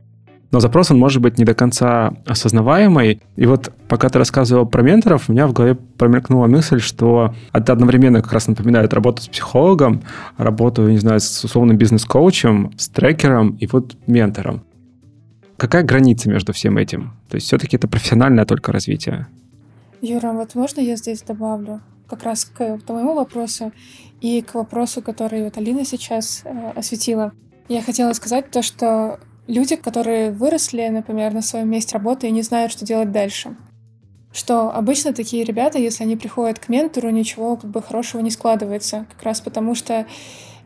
[0.52, 3.22] Но запрос, он может быть не до конца осознаваемый.
[3.36, 7.74] И вот пока ты рассказывал про менторов, у меня в голове промелькнула мысль, что это
[7.74, 10.04] одновременно как раз напоминает работу с психологом,
[10.38, 14.64] работу, не знаю, с условным бизнес-коучем, с трекером и вот ментором.
[15.58, 17.14] Какая граница между всем этим?
[17.30, 19.28] То есть все-таки это профессиональное только развитие?
[20.02, 21.82] Юра, вот можно я здесь добавлю?
[22.10, 23.72] Как раз к твоему вопросу
[24.22, 27.34] и к вопросу, который вот Алина сейчас э, осветила.
[27.70, 32.42] Я хотела сказать то, что люди, которые выросли, например, на своем месте работы и не
[32.42, 33.56] знают, что делать дальше.
[34.32, 39.06] Что обычно такие ребята, если они приходят к ментору, ничего как бы хорошего не складывается.
[39.12, 40.06] Как раз потому что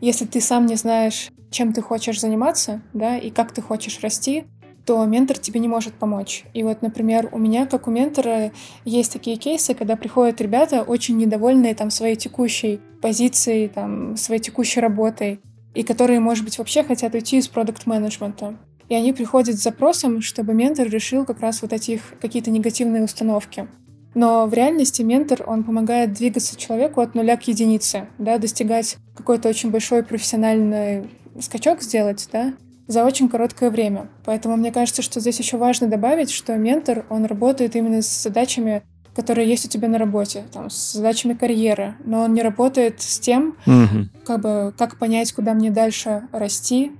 [0.00, 4.44] если ты сам не знаешь, чем ты хочешь заниматься, да, и как ты хочешь расти,
[4.84, 6.44] то ментор тебе не может помочь.
[6.54, 8.52] И вот, например, у меня, как у ментора,
[8.84, 14.80] есть такие кейсы, когда приходят ребята очень недовольные там своей текущей позицией, там, своей текущей
[14.80, 15.40] работой,
[15.74, 18.56] и которые, может быть, вообще хотят уйти из продукт-менеджмента.
[18.88, 23.66] И они приходят с запросом, чтобы ментор решил как раз вот эти какие-то негативные установки.
[24.14, 29.48] Но в реальности ментор, он помогает двигаться человеку от нуля к единице, да, достигать какой-то
[29.48, 31.08] очень большой профессиональный
[31.40, 32.52] скачок сделать, да,
[32.86, 34.08] за очень короткое время.
[34.24, 38.82] Поэтому мне кажется, что здесь еще важно добавить, что ментор, он работает именно с задачами,
[39.14, 43.18] которые есть у тебя на работе, там, с задачами карьеры, но он не работает с
[43.18, 44.24] тем, mm-hmm.
[44.24, 46.92] как бы, как понять, куда мне дальше расти,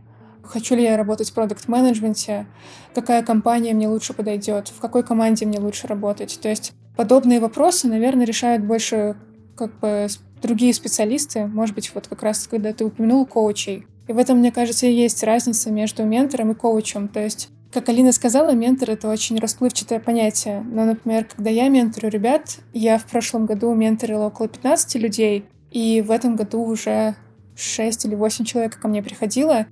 [0.43, 2.47] хочу ли я работать в продукт-менеджменте,
[2.95, 6.39] какая компания мне лучше подойдет, в какой команде мне лучше работать.
[6.43, 9.17] То есть подобные вопросы, наверное, решают больше
[9.57, 10.07] как бы
[10.43, 11.47] другие специалисты.
[11.47, 14.93] Может быть, вот как раз, когда ты упомянул коучей, и в этом, мне кажется, и
[14.93, 17.09] есть разница между ментором и коучем.
[17.09, 20.63] То есть, как Алина сказала, ментор— это очень расплывчатое понятие.
[20.63, 26.03] Но, например, когда я менторю ребят, я в прошлом году менторила около 15 людей, и
[26.03, 27.15] в этом году уже
[27.57, 29.67] 6 или 8 человек ко мне приходило.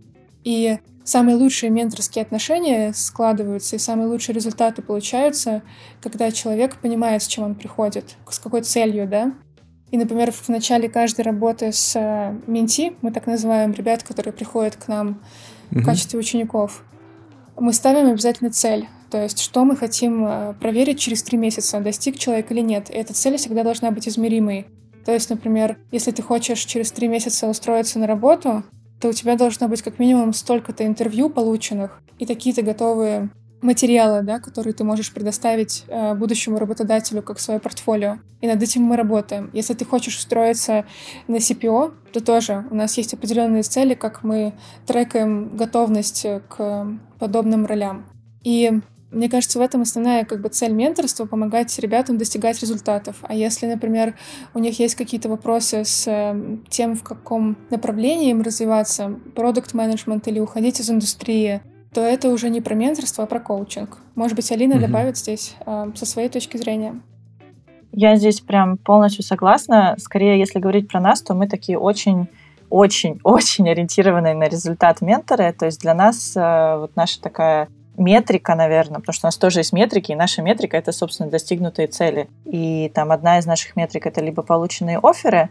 [0.44, 5.62] И самые лучшие менторские отношения складываются, и самые лучшие результаты получаются,
[6.00, 9.34] когда человек понимает, с чем он приходит, с какой целью, да.
[9.90, 14.76] И, например, в начале каждой работы с э, менти, мы так называем ребят, которые приходят
[14.76, 15.20] к нам
[15.70, 15.80] mm-hmm.
[15.80, 16.84] в качестве учеников,
[17.58, 18.88] мы ставим обязательно цель.
[19.10, 22.88] То есть, что мы хотим э, проверить через три месяца, достиг человек или нет.
[22.90, 24.66] И эта цель всегда должна быть измеримой.
[25.04, 28.62] То есть, например, если ты хочешь через три месяца устроиться на работу,
[29.00, 34.38] то у тебя должно быть как минимум столько-то интервью полученных и такие-то готовые материалы, да,
[34.38, 38.18] которые ты можешь предоставить э, будущему работодателю как свое портфолио.
[38.40, 39.50] И над этим мы работаем.
[39.52, 40.86] Если ты хочешь устроиться
[41.28, 44.54] на CPO, то тоже у нас есть определенные цели, как мы
[44.86, 46.86] трекаем готовность к
[47.18, 48.06] подобным ролям.
[48.42, 53.16] И мне кажется, в этом основная как бы цель менторства— помогать ребятам достигать результатов.
[53.22, 54.14] А если, например,
[54.54, 60.28] у них есть какие-то вопросы с э, тем, в каком направлении им развиваться, продукт менеджмент
[60.28, 61.60] или уходить из индустрии,
[61.92, 63.98] то это уже не про менторство, а про коучинг.
[64.14, 64.80] Может быть, Алина mm-hmm.
[64.80, 67.00] добавит здесь э, со своей точки зрения.
[67.92, 69.96] Я здесь прям полностью согласна.
[69.98, 72.28] Скорее, если говорить про нас, то мы такие очень
[72.68, 75.52] очень-очень ориентированные на результат менторы.
[75.52, 79.60] То есть для нас э, вот наша такая метрика, наверное, потому что у нас тоже
[79.60, 82.28] есть метрики, и наша метрика— это, собственно, достигнутые цели.
[82.44, 85.50] И там одна из наших метрик— это либо полученные оферы,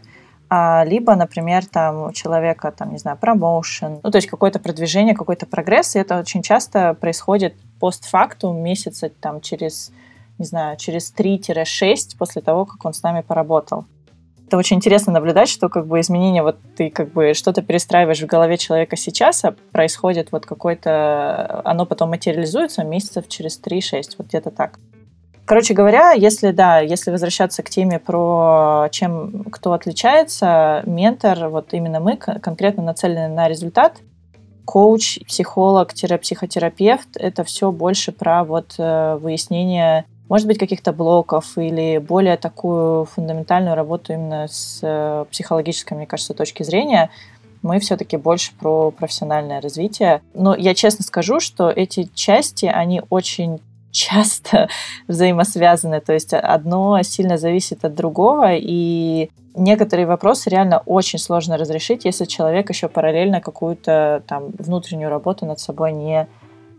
[0.50, 5.46] либо, например, там у человека, там, не знаю, промоушен, ну, то есть какое-то продвижение, какой-то
[5.46, 9.92] прогресс, и это очень часто происходит постфактум, месяца там через,
[10.38, 13.84] не знаю, через 3-6 после того, как он с нами поработал
[14.50, 18.26] это очень интересно наблюдать, что как бы изменения, вот ты как бы что-то перестраиваешь в
[18.26, 24.50] голове человека сейчас, а происходит вот какое-то, оно потом материализуется месяцев через 3-6, вот где-то
[24.50, 24.80] так.
[25.50, 31.98] Короче говоря, если да, если возвращаться к теме про чем кто отличается, ментор, вот именно
[31.98, 33.96] мы конкретно нацелены на результат,
[34.64, 42.36] коуч, психолог-психотерапевт, это все больше про вот э, выяснение может быть, каких-то блоков или более
[42.36, 47.10] такую фундаментальную работу именно с э, психологической, мне кажется, точки зрения,
[47.62, 50.22] мы все-таки больше про профессиональное развитие.
[50.32, 53.58] Но я честно скажу, что эти части, они очень
[53.90, 54.68] часто
[55.08, 62.04] взаимосвязаны, то есть одно сильно зависит от другого, и некоторые вопросы реально очень сложно разрешить,
[62.04, 66.28] если человек еще параллельно какую-то там внутреннюю работу над собой не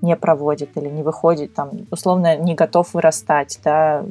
[0.02, 4.04] не проводит или не выходит, там, условно, не готов вырастать, да,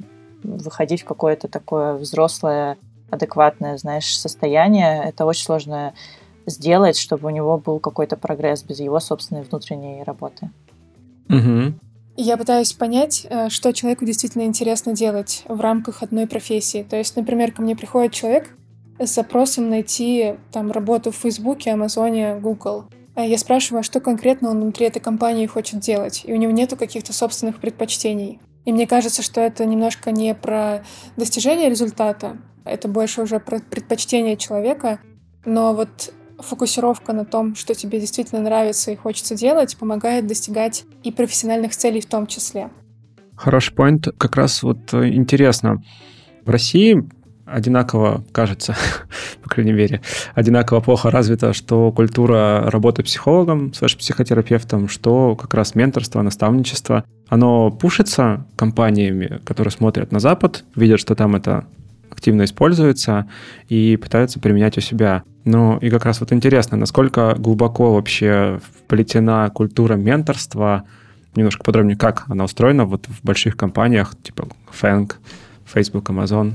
[0.44, 2.78] выходить в какое-то такое взрослое,
[3.10, 5.94] адекватное, знаешь, состояние, это очень сложно
[6.46, 10.50] сделать, чтобы у него был какой-то прогресс без его собственной внутренней работы.
[11.28, 11.74] Угу.
[12.22, 16.86] Я пытаюсь понять, э, что человеку действительно интересно делать в рамках одной профессии.
[16.88, 18.54] То есть, например, ко мне приходит человек
[18.98, 22.84] с запросом найти там работу в Фейсбуке, Амазоне, Google.
[23.14, 26.52] А я спрашиваю, а что конкретно он внутри этой компании хочет делать, и у него
[26.52, 28.38] нету каких-то собственных предпочтений.
[28.66, 30.84] И мне кажется, что это немножко не про
[31.16, 35.00] достижение результата, это больше уже про предпочтение человека,
[35.46, 41.12] но вот фокусировка на том, что тебе действительно нравится и хочется делать, помогает достигать и
[41.12, 42.70] профессиональных целей в том числе.
[43.36, 44.08] Хороший поинт.
[44.18, 45.82] Как раз вот э, интересно.
[46.44, 47.08] В России
[47.46, 48.76] одинаково, кажется,
[49.42, 50.00] по крайней мере,
[50.34, 57.04] одинаково плохо развита, что культура работы психологом, слэш психотерапевтом, что как раз менторство, наставничество.
[57.28, 61.66] Оно пушится компаниями, которые смотрят на Запад, видят, что там это
[62.10, 63.28] активно используется
[63.68, 65.22] и пытаются применять у себя.
[65.44, 70.84] Ну и как раз вот интересно, насколько глубоко вообще вплетена культура менторства,
[71.34, 75.10] немножко подробнее, как она устроена вот в больших компаниях, типа Fang,
[75.64, 76.54] Facebook, Amazon.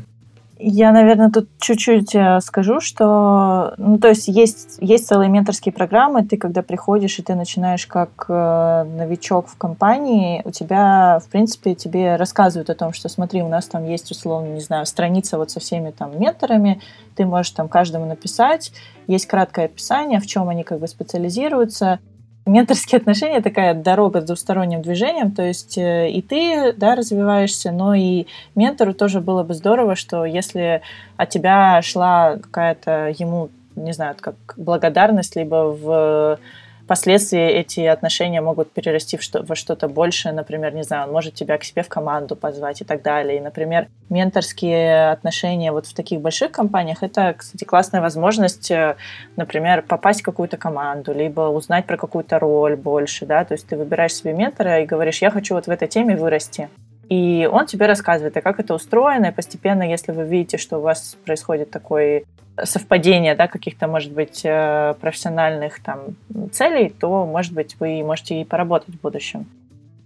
[0.57, 6.23] Я, наверное, тут чуть-чуть э, скажу, что, ну, то есть есть, есть целые менторские программы,
[6.23, 11.75] ты когда приходишь и ты начинаешь как э, новичок в компании, у тебя, в принципе,
[11.75, 15.51] тебе рассказывают о том, что смотри, у нас там есть, условно, не знаю, страница вот
[15.51, 16.79] со всеми там менторами,
[17.15, 18.71] ты можешь там каждому написать,
[19.07, 21.99] есть краткое описание, в чем они как бы специализируются,
[22.45, 27.93] менторские отношения такая дорога с двусторонним движением, то есть э, и ты, да, развиваешься, но
[27.93, 30.81] и ментору тоже было бы здорово, что если
[31.17, 36.39] от тебя шла какая-то ему, не знаю, как благодарность, либо в
[36.85, 40.33] Впоследствии эти отношения могут перерасти во что-то большее.
[40.33, 43.39] Например, не знаю, он может тебя к себе в команду позвать и так далее.
[43.39, 48.97] И, например, менторские отношения вот в таких больших компаниях– это, кстати, классная возможность, э,
[49.35, 53.77] например, попасть в какую-то команду, либо узнать про какую-то роль больше, да, то есть ты
[53.77, 56.69] выбираешь себе ментора и говоришь, я хочу вот в этой теме вырасти.
[57.09, 60.81] И он тебе рассказывает, а как это устроено, и постепенно, если вы видите, что у
[60.81, 62.25] вас происходит такой
[62.63, 66.15] совпадения, да, каких-то, может быть, э, профессиональных там
[66.51, 69.45] целей, то, может быть, вы можете и поработать в будущем.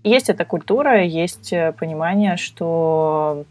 [0.04, 3.44] Есть эта культура, есть э, понимание, что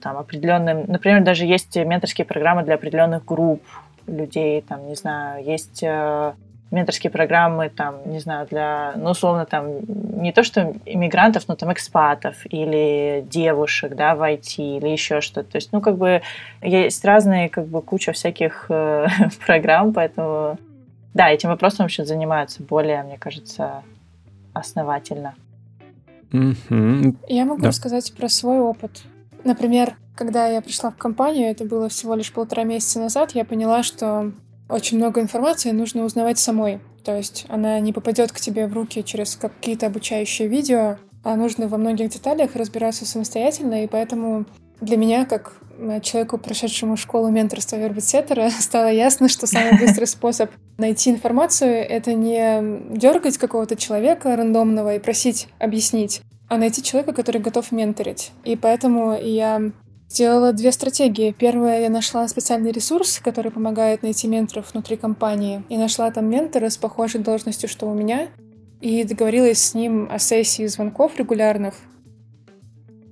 [0.00, 3.62] там определенным, например, даже есть менторские программы для определенных групп
[4.06, 6.32] людей, там, не знаю, есть э,
[6.70, 9.80] менторские программы, там, не знаю, для, ну, условно, там,
[10.22, 15.52] не то что иммигрантов, но там экспатов или девушек, да, в IT или еще что-то.
[15.52, 16.22] То есть, ну, как бы
[16.62, 19.06] есть разные, как бы, куча всяких э,
[19.46, 20.58] программ, поэтому,
[21.14, 23.82] да, этим вопросом вообще занимаются более, мне кажется,
[24.52, 25.34] основательно.
[26.30, 27.16] Mm-hmm.
[27.28, 27.72] Я могу да.
[27.72, 29.02] сказать про свой опыт.
[29.42, 33.82] Например, когда я пришла в компанию, это было всего лишь полтора месяца назад, я поняла,
[33.82, 34.32] что
[34.70, 36.80] очень много информации нужно узнавать самой.
[37.04, 41.68] То есть она не попадет к тебе в руки через какие-то обучающие видео, а нужно
[41.68, 44.46] во многих деталях разбираться самостоятельно, и поэтому
[44.80, 45.54] для меня, как
[46.02, 52.96] человеку, прошедшему школу менторства вербицеттера, стало ясно, что самый быстрый способ найти информацию— это не
[52.96, 58.32] дергать какого-то человека рандомного и просить объяснить, а найти человека, который готов менторить.
[58.44, 59.72] И поэтому я
[60.10, 61.30] Сделала две стратегии.
[61.30, 65.62] Первая, я нашла специальный ресурс, который помогает найти менторов внутри компании.
[65.68, 68.28] И нашла там ментора с похожей должностью, что у меня.
[68.80, 71.76] И договорилась с ним о сессии звонков регулярных.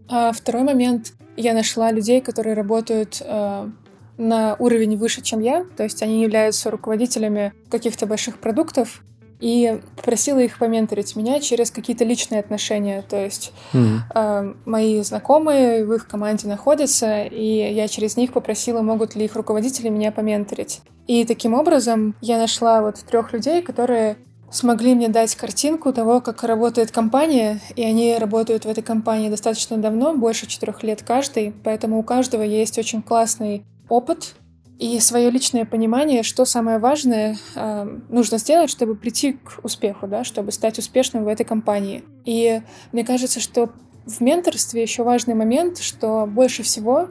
[0.09, 3.71] А второй момент, я нашла людей, которые работают э,
[4.17, 9.05] на уровень выше, чем я, то есть они являются руководителями каких-то больших продуктов,
[9.41, 13.03] и попросила их поменторить меня через какие-то личные отношения.
[13.03, 13.99] То есть mm-hmm.
[14.15, 19.37] э, мои знакомые в их команде находятся, и я через них попросила, могут ли их
[19.37, 20.81] руководители меня поменторить.
[21.07, 24.17] И таким образом я нашла вот трех людей, которые
[24.51, 29.77] смогли мне дать картинку того, как работает компания, и они работают в этой компании достаточно
[29.77, 34.35] давно, больше четырех лет каждый, поэтому у каждого есть очень классный опыт,
[34.79, 40.23] и свое личное понимание, что самое важное э, нужно сделать, чтобы прийти к успеху, да,
[40.23, 42.05] чтобы стать успешным в этой компании.
[42.25, 42.63] И
[42.93, 43.71] мне кажется, что
[44.07, 47.09] в менторстве еще важный момент, что больше всего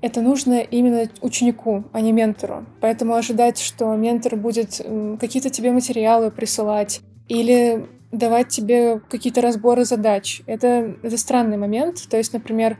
[0.00, 2.66] это нужно именно ученику, а не ментору.
[2.80, 4.80] Поэтому ожидать, что ментор будет
[5.20, 10.42] какие-то тебе материалы присылать или давать тебе какие-то разборы задач.
[10.46, 12.08] Это, это странный момент.
[12.08, 12.78] То есть, например,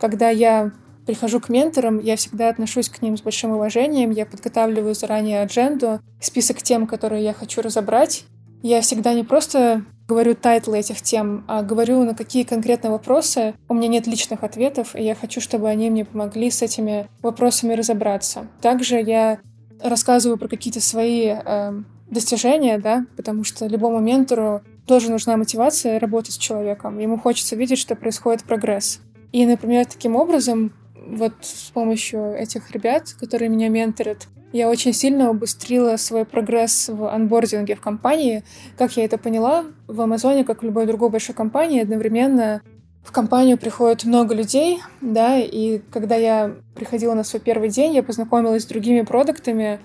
[0.00, 0.72] когда я
[1.06, 5.83] прихожу к менторам, я всегда отношусь к ним с большим уважением, я подготавливаю заранее agend
[5.83, 8.24] у, список тем, которые я хочу разобрать.
[8.62, 13.54] Я всегда не просто говорю title ы этих тем, а говорю, на какие конкретные вопросы
[13.68, 17.74] у меня нет личных ответов, и я хочу, чтобы они мне помогли с этими вопросами
[17.74, 18.46] разобраться.
[18.60, 19.38] Также я
[19.82, 21.72] рассказываю про какие-то свои э,
[22.08, 26.98] достижения, да, потому что любому ментору тоже нужна мотивация работать с человеком.
[26.98, 29.00] Ему хочется видеть, что происходит прогресс.
[29.32, 30.72] И, например, таким образом
[31.06, 37.12] вот с помощью этих ребят, которые меня менторят, я очень сильно убыстрила свой прогресс в
[37.12, 38.44] анбординге в компании.
[38.76, 42.60] Как я это поняла, в Амазоне, как в любой другой большой компании, одновременно
[43.02, 48.02] в компанию приходит много людей, да, и когда я приходила на свой первый день, я
[48.02, 49.80] познакомилась с другими продуктами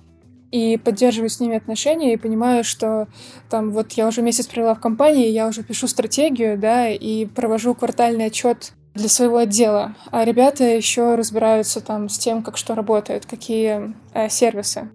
[0.51, 3.07] и поддерживаю с ними отношения, и понимаю, что
[3.49, 7.74] там вот я уже месяц провела в компании, я уже пишу стратегию, да, и провожу
[7.74, 9.95] квартальный отчет для своего отдела.
[10.11, 14.89] А ребята еще разбираются там с тем, как что работает, какие э, сервисы.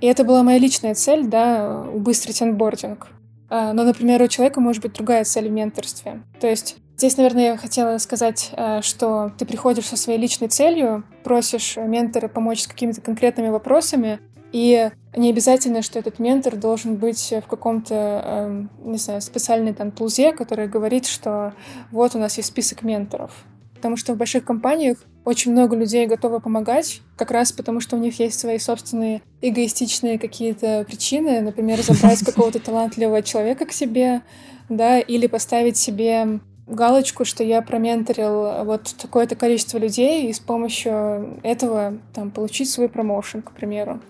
[0.00, 3.08] И это была моя личная цель, да, убыстрить анбординг.
[3.48, 6.22] А, но, например, у человека может быть другая цель в менторстве.
[6.40, 11.02] То есть Здесь, наверное, я хотела сказать, э, что ты приходишь со своей личной целью,
[11.24, 14.20] просишь ментора помочь с какими-то конкретными вопросами,
[14.54, 19.90] и не обязательно, что этот ментор должен быть в каком-то, э, не знаю, специальной там
[19.90, 21.54] тулзе, которая говорит, что
[21.90, 23.32] вот у нас есть список менторов.
[23.74, 27.98] Потому что в больших компаниях очень много людей готовы помогать, как раз потому, что у
[27.98, 34.22] них есть свои собственные эгоистичные какие-то причины, например, забрать какого-то талантливого человека к себе,
[34.68, 36.38] да, или поставить себе
[36.68, 42.88] галочку, что я променторил вот такое-то количество людей и с помощью этого там получить свой
[42.88, 44.00] промоушен, к примеру.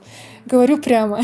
[0.46, 1.20] Говорю прямо.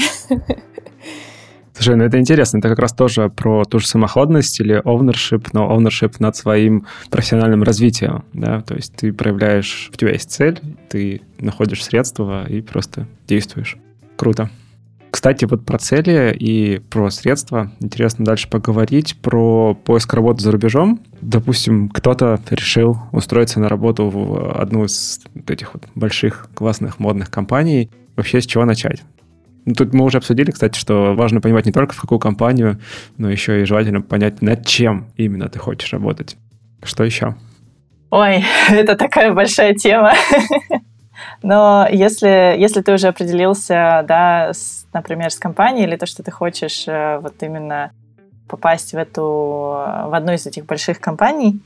[1.74, 5.74] Слушай, ну это интересно, это как раз тоже про ту же самоходность или ownership, но
[5.74, 10.60] ownership над своим профессиональным развитием, да, то есть ты проявляешь, у тебя есть цель,
[10.90, 13.78] ты находишь средства и просто действуешь.
[14.16, 14.50] Круто.
[15.10, 21.00] Кстати, вот про цели и про средства интересно дальше поговорить, про поиск работы за рубежом.
[21.20, 27.90] Допустим, кто-то решил устроиться на работу в одну из этих вот больших, классных, модных компаний.
[28.20, 29.00] Вообще с чего начать?
[29.64, 32.78] Ну, тут мы уже обсудили, кстати, что важно понимать не только в какую компанию,
[33.16, 36.36] но еще и желательно понять, над чем именно ты хочешь работать.
[36.82, 37.34] Что еще?
[38.10, 40.12] Ой, это такая большая тема.
[41.42, 46.30] Но если, если ты уже определился, да, с, например, с компанией, или то, что ты
[46.30, 47.90] хочешь э, вот именно
[48.48, 51.58] попасть в эту, в одну из этих больших компаний,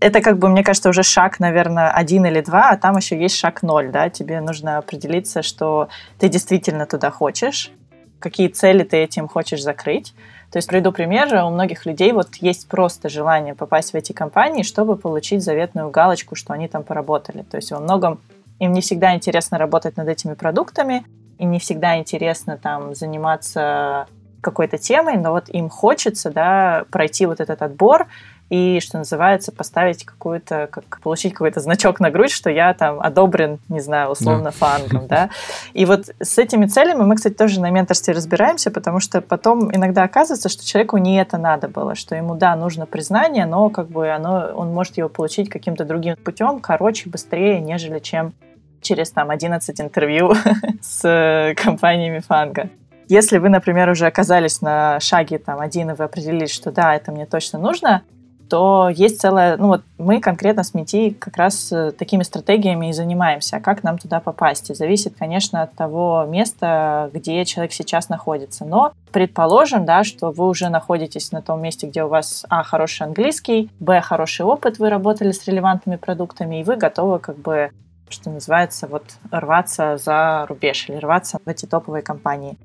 [0.00, 3.36] это как бы, мне кажется, уже шаг, наверное, один или два, а там еще есть
[3.36, 5.88] шаг ноль, да, тебе нужно определиться, что
[6.18, 7.70] ты действительно туда хочешь,
[8.18, 10.14] какие цели ты этим хочешь закрыть.
[10.50, 14.62] То есть, приведу пример, у многих людей вот есть просто желание попасть в эти компании,
[14.62, 17.42] чтобы получить заветную галочку, что они там поработали.
[17.42, 18.20] То есть во многом
[18.60, 21.04] им не всегда интересно работать над этими продуктами,
[21.38, 24.06] им не всегда интересно там заниматься
[24.40, 28.06] какой-то темой, но вот им хочется, да, пройти вот этот отбор
[28.54, 33.58] и, что называется, поставить какую-то, как получить какой-то значок на грудь, что я там одобрен,
[33.68, 34.50] не знаю, условно, да.
[34.52, 35.30] фангом, да.
[35.72, 40.04] И вот с этими целями мы, кстати, тоже на менторстве разбираемся, потому что потом иногда
[40.04, 44.08] оказывается, что человеку не это надо было, что ему, да, нужно признание, но как бы
[44.08, 48.34] оно, он может его получить каким-то другим путем, короче, быстрее, нежели чем
[48.82, 50.32] через там 11 интервью
[50.80, 52.68] с компаниями фанга.
[53.08, 57.10] Если вы, например, уже оказались на шаге там один, и вы определились, что да, это
[57.10, 58.02] мне точно нужно,
[58.48, 62.92] то есть целая, ну вот мы конкретно с Мети как раз э, такими стратегиями и
[62.92, 63.60] занимаемся.
[63.60, 64.70] Как нам туда попасть?
[64.70, 68.64] И зависит, конечно, от того места, где человек сейчас находится.
[68.64, 73.06] Но предположим, да, что вы уже находитесь на том месте, где у вас, а, хороший
[73.06, 77.70] английский, б, хороший опыт, вы работали с релевантными продуктами, и вы готовы как бы
[78.10, 82.56] что называется, вот рваться за рубеж или рваться в эти топовые компании.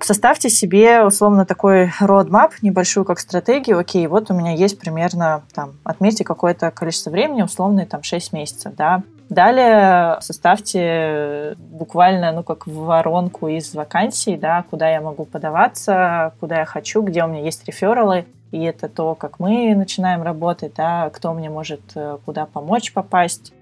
[0.00, 3.78] Составьте себе условно такой roadmap, небольшую как стратегию.
[3.78, 8.74] Окей, вот у меня есть примерно, там, отметьте какое-то количество времени, условно, там, 6 месяцев,
[8.76, 9.02] да.
[9.28, 16.64] Далее составьте буквально, ну, как воронку из вакансий, да, куда я могу подаваться, куда я
[16.64, 21.32] хочу, где у меня есть рефералы, и это то, как мы начинаем работать, да, кто
[21.32, 23.52] мне может э, куда помочь попасть.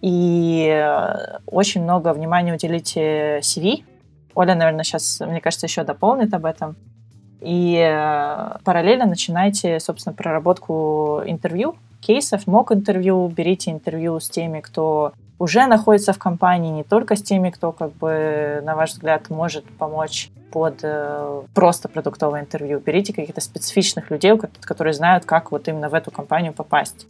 [0.00, 3.84] И э, очень много внимания уделите CV,
[4.34, 6.76] Оля, наверное, сейчас, мне кажется, еще дополнит об этом.
[7.40, 15.12] И э, параллельно начинайте, собственно, проработку интервью, кейсов, мок интервью, берите интервью с теми, кто
[15.38, 19.64] уже находится в компании, не только с теми, кто, как бы, на ваш взгляд, может
[19.76, 22.78] помочь под э, просто продуктовое интервью.
[22.78, 27.06] Берите каких-то специфичных людей, которые знают, как вот именно в эту компанию попасть.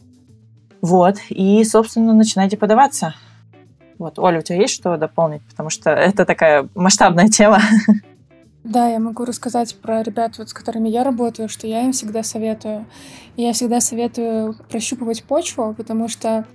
[0.81, 3.13] Вот, и, собственно, начинайте подаваться.
[3.99, 5.41] Вот, Оля, у тебя есть что дополнить?
[5.49, 7.59] Потому что это такая масштабная тема.
[8.63, 12.23] Да, я могу рассказать про ребят, вот, с которыми я работаю, что я им всегда
[12.23, 12.85] советую.
[13.35, 16.45] И я всегда советую прощупывать почву, потому что,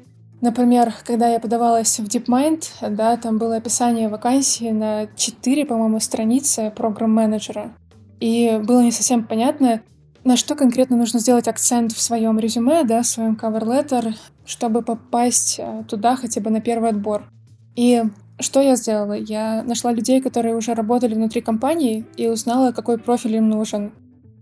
[0.40, 6.72] например, когда я подавалась в DeepMind, да, там было описание вакансии на 4, по-моему, страницы
[6.74, 7.72] программ-менеджера.
[8.20, 9.82] И было не совсем понятно,
[10.24, 14.14] на что конкретно нужно сделать акцент в своем резюме, да, в своем cover letter,
[14.48, 17.30] чтобы попасть э, туда хотя бы на первый отбор.
[17.76, 18.02] И
[18.40, 19.12] что я сделала?
[19.12, 23.92] Я нашла людей, которые уже работали внутри компании, и узнала, какой профиль им нужен.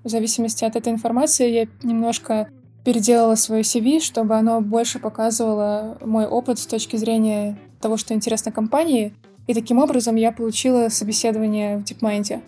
[0.04, 2.48] В зависимости от этой информации я немножко
[2.84, 8.52] переделала свое CV, чтобы оно больше показывало мой опыт с точки зрения того, что интересно
[8.52, 9.12] компании.
[9.48, 12.42] И таким образом я получила собеседование в DeepMind.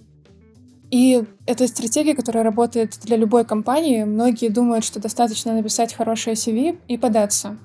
[0.90, 4.04] И это стратегия, которая работает для любой компании.
[4.04, 7.58] Многие думают, что достаточно написать хорошее CV и податься.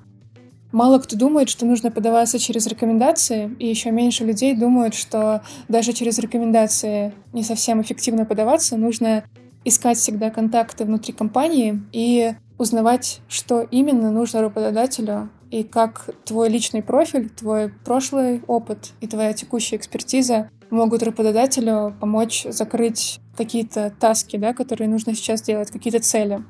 [0.72, 5.92] Мало кто думает, что нужно подаваться через рекомендации, и еще меньше людей думают, что даже
[5.92, 9.24] через рекомендации не совсем эффективно подаваться, нужно
[9.64, 16.82] искать всегда контакты внутри компании и узнавать, что именно нужно работодателю, и как твой личный
[16.82, 24.52] профиль, твой прошлый опыт и твоя текущая экспертиза могут работодателю помочь закрыть какие-то таски, да,
[24.52, 26.44] которые нужно сейчас делать, какие-то цели.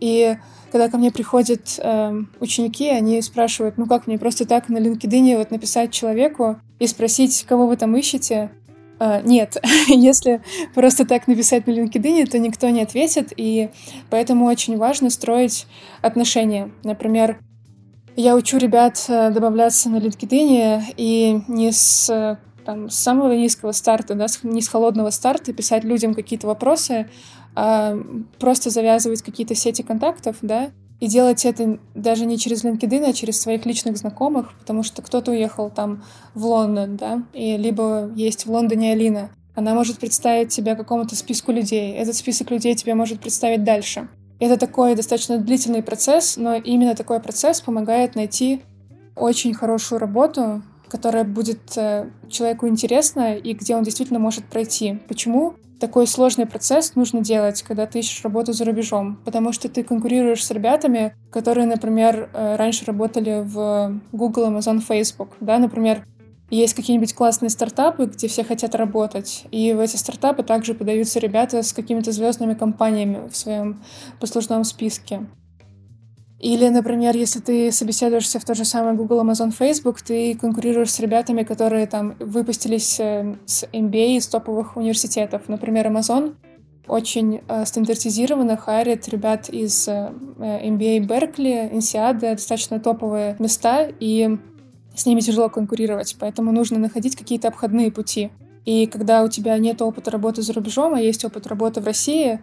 [0.00, 0.36] И
[0.70, 5.38] когда ко мне приходят э, ученики, они спрашивают, ну как мне просто так на LinkedIn
[5.38, 8.50] вот написать человеку и спросить, кого вы там ищете?
[8.98, 10.40] Uh, нет, если
[10.74, 13.68] просто так написать на LinkedIn, то никто не ответит, и
[14.08, 15.66] поэтому очень важно строить
[16.00, 16.70] отношения.
[16.82, 17.38] Например,
[18.16, 24.14] я учу ребят э, добавляться на LinkedIn и не с там, с самого низкого старта,
[24.14, 27.08] да, не с холодного старта писать людям какие-то вопросы,
[27.54, 27.96] а
[28.38, 33.40] просто завязывать какие-то сети контактов, да, и делать это даже не через LinkedIn, а через
[33.40, 36.02] своих личных знакомых, потому что кто-то уехал там
[36.34, 39.30] в Лондон, да, и либо есть в Лондоне Алина.
[39.54, 41.94] Она может представить тебя какому-то списку людей.
[41.94, 44.08] Этот список людей тебе может представить дальше.
[44.38, 48.62] Это такой достаточно длительный процесс, но именно такой процесс помогает найти
[49.14, 55.00] очень хорошую работу, которая будет э, человеку интересна и где он действительно может пройти.
[55.08, 55.54] Почему?
[55.78, 60.44] такой сложный процесс нужно делать, когда ты ищешь работу за рубежом, потому что ты конкурируешь
[60.44, 66.04] с ребятами, которые, например, э, раньше работали в Google, Amazon, Facebook, да, например,
[66.48, 71.62] есть какие-нибудь классные стартапы, где все хотят работать, и в эти стартапы также подаются ребята
[71.62, 73.82] с какими-то звездными компаниями в своем
[74.20, 75.26] послужном списке.
[76.38, 81.00] Или, например, если ты собеседуешься в то же самое Google, Amazon, Facebook, ты конкурируешь с
[81.00, 85.48] ребятами, которые там выпустились э, с MBA из топовых университетов.
[85.48, 86.34] Например, Amazon
[86.86, 94.38] очень э, стандартизированно харит ребят из э, MBA Беркли, Инсиады, достаточно топовые места, и
[94.94, 98.30] с ними тяжело конкурировать, поэтому нужно находить какие-то обходные пути.
[98.66, 102.40] И когда у тебя нет опыта работы за рубежом, а есть опыт работы в России,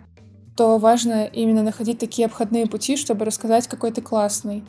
[0.56, 4.64] то важно именно находить такие обходные пути, чтобы рассказать, какой ты классный.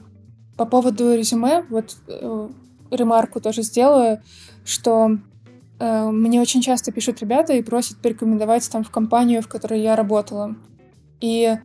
[0.57, 2.49] По поводу резюме, вот э,
[2.91, 4.23] ремарку тоже сделаю,
[4.65, 5.19] что
[5.79, 9.97] э, мне очень часто пишут ребята и просят порекомендовать там в компанию, в которой я
[9.97, 10.57] работала.
[11.21, 11.57] И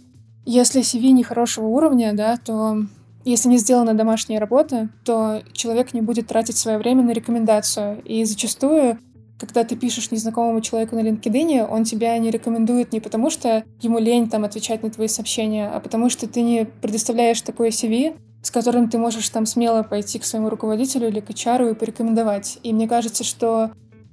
[0.46, 2.80] если CV не хорошего уровня, да, то
[3.26, 8.02] если не сделана домашняя работа, то человек не будет тратить свое время на рекомендацию.
[8.04, 8.98] И зачастую
[9.40, 13.98] когда ты пишешь незнакомому человеку на LinkedIn, он тебя не рекомендует не потому, что ему
[13.98, 18.52] лень там отвечать на твои сообщения, а потому что ты не предоставляешь такое CV, с
[18.52, 22.60] которым ты можешь там смело пойти к своему руководителю или к HR и порекомендовать.
[22.64, 23.72] И мне кажется, что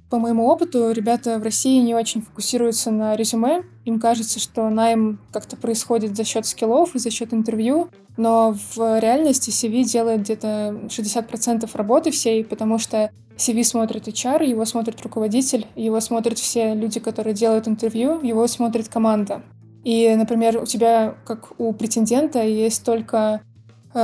[0.09, 3.63] по моему опыту, ребята в России не очень фокусируются на резюме.
[3.83, 8.99] Им кажется, что найм как-то происходит за счет скиллов и за счет интервью, но в
[8.99, 15.67] реальности CV делает где-то 60% работы всей, потому что CV смотрит HR, его смотрит руководитель,
[15.75, 19.43] его смотрят все люди, которые делают интервью, его смотрит команда.
[19.83, 23.41] И, например, у тебя, как у претендента, есть только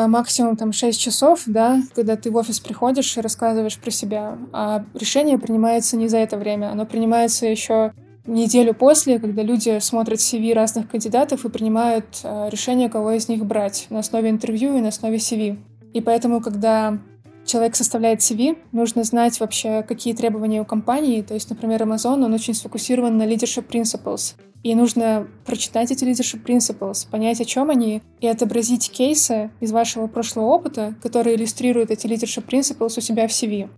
[0.08, 4.38] максимум там 6 часов, да, когда ты в офис приходишь и рассказываешь про себя.
[4.52, 7.94] А решение принимается не за это время, оно принимается еще
[8.26, 13.46] неделю после, когда люди смотрят CV разных кандидатов и принимают э, решение, кого из них
[13.46, 15.58] брать на основе интервью и на основе CV.
[15.94, 16.98] И поэтому, когда
[17.46, 21.22] человек составляет CV, нужно знать вообще, какие требования у компании.
[21.22, 24.36] То есть, например, Amazon, он очень сфокусирован на leadership principles.
[24.64, 30.08] И нужно прочитать эти leadership principles, понять, о чем они, и отобразить кейсы из вашего
[30.08, 33.70] прошлого опыта, которые иллюстрируют эти leadership principles у себя в CV.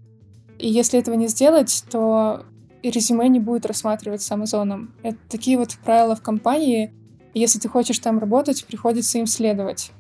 [0.60, 2.46] И если этого не сделать, то
[2.84, 4.94] резюме не будет рассматриваться Амазоном.
[5.02, 6.94] Это такие вот правила в компании.
[7.34, 9.92] И если ты хочешь там работать, приходится им следовать.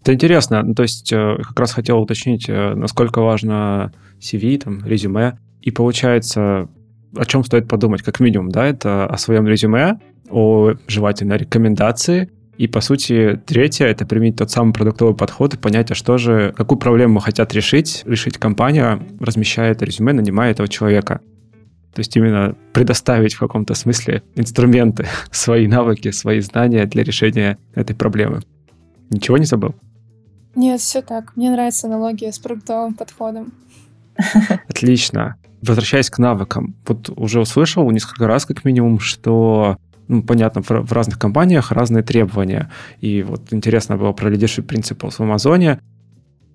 [0.00, 0.62] Это интересно.
[0.62, 5.38] Ну, то есть э, как раз хотел уточнить, э, насколько важно CV, там, резюме.
[5.60, 6.68] И получается,
[7.16, 9.98] о чем стоит подумать, как минимум, да, это о своем резюме,
[10.28, 12.30] о желательно рекомендации,
[12.60, 16.52] и, по сути, третье— это применить тот самый продуктовый подход и понять, а что же,
[16.54, 21.22] какую проблему хотят решить, решить компания, размещая это резюме, нанимая этого человека.
[21.94, 27.96] То есть именно предоставить в каком-то смысле инструменты, свои навыки, свои знания для решения этой
[27.96, 28.40] проблемы.
[29.08, 29.74] Ничего не забыл?
[30.54, 31.34] Нет, все так.
[31.36, 33.54] Мне нравится аналогия с продуктовым подходом.
[34.68, 35.36] Отлично.
[35.62, 39.76] Возвращаясь к навыкам, вот уже услышал несколько раз как минимум, что
[40.08, 42.70] ну, понятно, в, разных компаниях разные требования.
[43.00, 45.80] И вот интересно было про leadership principles в Амазоне.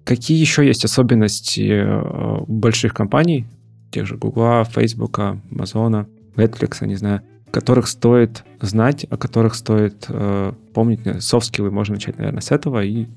[0.04, 3.46] Какие еще есть особенности э, больших компаний,
[3.92, 10.52] тех же Гугла, Фейсбука, Амазона, Netflix, не знаю, которых стоит знать, о которых стоит э,
[10.74, 11.24] помнить.
[11.24, 13.08] Софт-скиллы можно начать, наверное, с этого и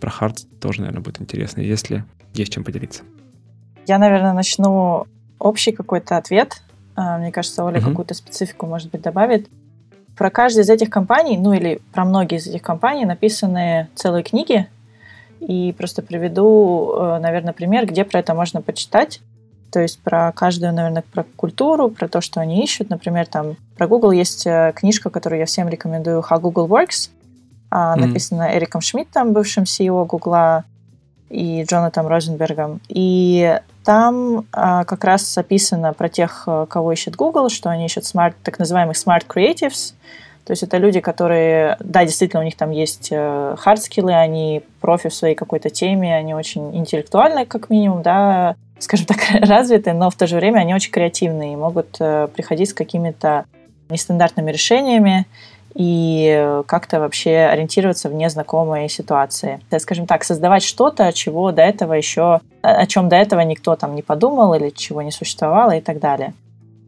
[0.00, 3.04] про хард тоже, наверное, будет интересно, если есть чем поделиться.
[3.86, 5.06] Я, наверное, начну
[5.38, 6.62] общий какой-то ответ.
[6.94, 7.88] А, мне кажется, Оля uh-huh.
[7.88, 9.48] какую-то специфику, может быть, добавит.
[10.16, 14.66] Про каждую из этих компаний, ну или про многие из этих компаний написаны целые книги.
[15.40, 19.20] И просто приведу, э, наверное, пример, где про это можно почитать.
[19.70, 22.88] То есть про каждую, наверное, про культуру, про то, что они ищут.
[22.88, 27.10] Например, там про Google есть э, книжка, которую я всем рекомендую, How Google Works
[27.70, 27.96] mm-hmm.
[27.96, 30.64] написано Эриком Шмидтом, бывшим CEO Гугла,
[31.28, 32.80] и Джонатаном Розенбергом.
[32.88, 38.04] И там а, как раз описано про тех, э, кого ищет Google, что они ищут
[38.04, 39.94] smart, так называемых smart creatives.
[40.44, 45.08] То есть это люди, которые, да, действительно, у них там есть хардскиллы, э, они профи
[45.08, 50.14] в своей какой-то теме, они очень интеллектуальные, как минимум, да, скажем так, развиты, но в
[50.14, 53.44] то же время они очень креативные и могут э, приходить с какими-то
[53.88, 55.26] нестандартными решениями
[55.76, 59.60] и как-то вообще ориентироваться в незнакомые ситуации.
[59.78, 64.02] Скажем так, создавать что-то, чего до этого еще, о чем до этого никто там не
[64.02, 66.32] подумал или чего не существовало и так далее.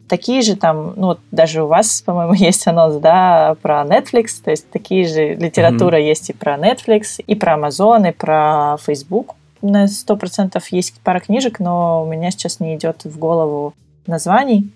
[0.09, 4.51] Такие же там, ну вот даже у вас, по-моему, есть анонс, да, про Netflix, то
[4.51, 6.09] есть такие же литература mm-hmm.
[6.09, 9.35] есть и про Netflix, и про Amazon, и про Facebook.
[9.61, 13.75] На сто процентов есть пара книжек, но у меня сейчас не идет в голову
[14.07, 14.71] названий.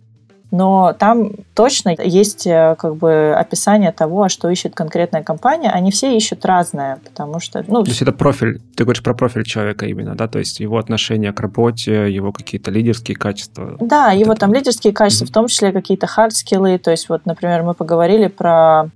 [0.52, 5.70] Но там точно есть э, как бы описание того, что ищет конкретная компания.
[5.70, 7.64] Они все ищут разное, потому что...
[7.66, 10.28] Ну, то есть это профиль, ты говоришь про профиль человека именно, да?
[10.28, 13.78] То есть его отношение к работе, его какие-то лидерские качества.
[13.80, 14.40] Да, вот его это...
[14.42, 15.28] там лидерские качества, mm-hmm.
[15.28, 16.78] в том числе какие-то хард-скиллы.
[16.78, 18.90] То есть вот, например, мы поговорили про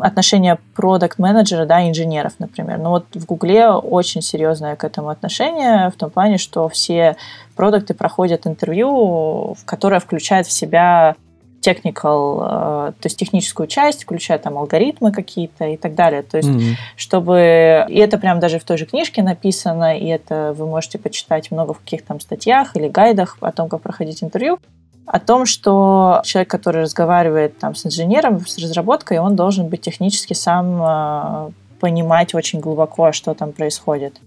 [0.00, 2.78] отношение продукт-менеджера, да, инженеров, например.
[2.78, 7.16] Ну вот в Гугле очень серьезное к этому отношение, в том плане, что все
[7.54, 11.16] продукты проходят интервью, в которое включает в себя
[11.66, 16.22] technical, э, то есть техническую часть, включая там алгоритмы какие-то и так далее.
[16.22, 16.74] То есть, mm-hmm.
[16.96, 17.86] чтобы...
[17.88, 21.74] И это прям даже в той же книжке написано, и это вы можете почитать много
[21.74, 24.58] в каких-то там статьях или гайдах о том, как проходить интервью
[25.06, 30.34] о том, что человек, который разговаривает там с инженером, с разработкой, он должен быть технически
[30.34, 34.20] сам э, понимать очень глубоко, что там происходит.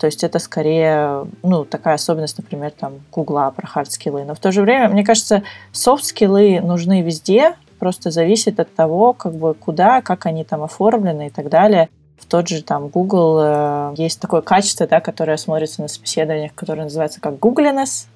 [0.00, 4.24] То есть это скорее, ну, такая особенность, например, там, Гугла про хард-скиллы.
[4.24, 5.42] Но в то же время, мне кажется,
[5.72, 11.30] софт-скиллы нужны везде, просто зависит от того, как бы куда, как они там оформлены и
[11.30, 11.88] так далее
[12.20, 16.84] в тот же там Google э, есть такое качество, да, которое смотрится на собеседованиях, которое
[16.84, 18.06] называется как googliness.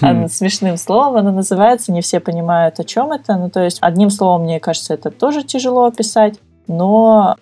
[0.00, 0.28] Хм.
[0.28, 3.36] Смешным словом оно называется, не все понимают, о чем это.
[3.36, 7.36] Ну, то есть, одним словом, мне кажется, это тоже тяжело описать, но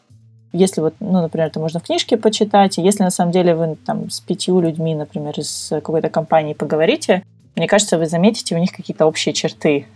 [0.53, 3.77] если вот, ну, например, это можно в книжке почитать, и если на самом деле вы
[3.87, 7.23] там с пятью людьми, например, из какой-то компании поговорите,
[7.59, 9.87] мне кажется, вы заметите у них какие-то общие черты.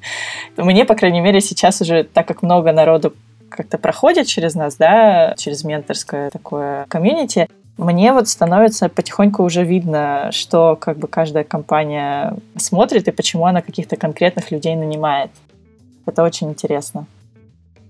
[0.56, 3.12] Мне, по крайней мере, сейчас уже, так как много народу
[3.56, 7.48] как-то проходит через нас, да, через менторское такое комьюнити,
[7.78, 13.62] мне вот становится потихоньку уже видно, что как бы каждая компания смотрит и почему она
[13.62, 15.30] каких-то конкретных людей нанимает.
[16.04, 17.06] Это очень интересно.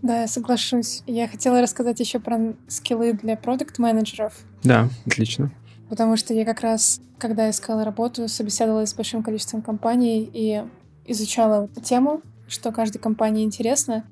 [0.03, 1.03] Да, я соглашусь.
[1.07, 4.35] Я хотела рассказать еще про скиллы для продукт-менеджеров.
[4.63, 5.51] Да, отлично.
[5.89, 10.63] Потому что я как раз, когда искала работу, собеседовалась с большим количеством компаний и
[11.07, 14.05] изучала эту тему, что каждой компании интересно.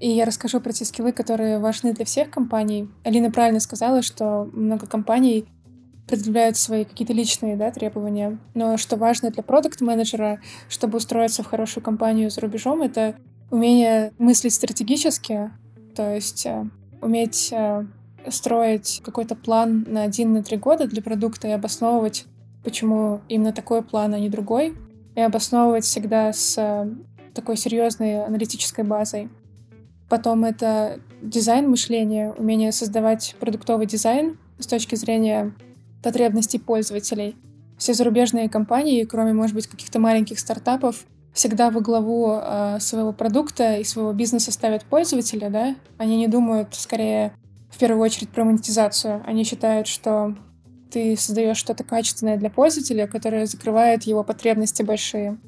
[0.00, 2.88] И я расскажу про те скиллы, которые важны для всех компаний.
[3.04, 5.46] Алина правильно сказала, что много компаний
[6.06, 8.38] предъявляют свои какие-то личные да, требования.
[8.54, 13.16] Но что важно для продукт-менеджера, чтобы устроиться в хорошую компанию за рубежом, это
[13.50, 15.50] умение мыслить стратегически,
[15.94, 16.64] то есть э,
[17.00, 17.86] уметь э,
[18.28, 22.26] строить какой-то план на один, на три года для продукта и обосновывать,
[22.64, 24.74] почему именно такой план, а не другой,
[25.14, 26.88] и обосновывать всегда с э,
[27.34, 29.28] такой серьезной аналитической базой.
[30.08, 35.54] Потом это дизайн мышления, умение создавать продуктовый дизайн с точки зрения
[36.02, 37.36] потребностей пользователей.
[37.76, 43.76] Все зарубежные компании, кроме, может быть, каких-то маленьких стартапов, всегда во главу э, своего продукта
[43.76, 45.76] и своего бизнеса ставят пользователя, да?
[45.98, 47.32] Они не думают скорее
[47.70, 49.22] в первую очередь про монетизацию.
[49.26, 50.34] Они считают, что
[50.90, 55.38] ты создаешь что-то качественное для пользователя, которое закрывает его потребности большие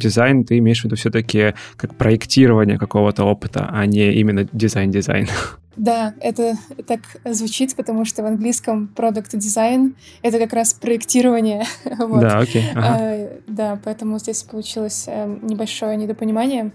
[0.00, 5.28] дизайн ты имеешь в виду все-таки как проектирование какого-то опыта, а не именно дизайн-дизайн.
[5.76, 11.64] Да, это так звучит, потому что в английском продукт дизайн это как раз проектирование.
[11.98, 12.20] вот.
[12.20, 12.64] Да, окей.
[12.74, 12.98] Ага.
[13.00, 16.72] А, да, поэтому здесь получилось э, небольшое недопонимание.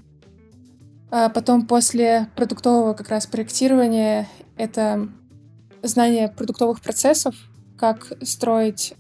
[1.12, 5.08] А потом после продуктового как раз проектирования это
[5.84, 7.36] знание продуктовых процессов,
[7.78, 8.96] как строить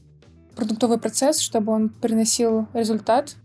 [0.56, 3.36] продуктовый процесс, чтобы он приносил результат,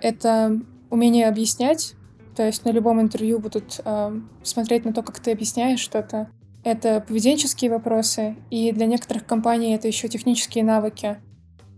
[0.00, 1.94] это умение объяснять.
[2.34, 6.30] То есть на любом интервью будут э, смотреть на то, как ты объясняешь что-то.
[6.64, 11.18] Это поведенческие вопросы, и для некоторых компаний это еще технические навыки.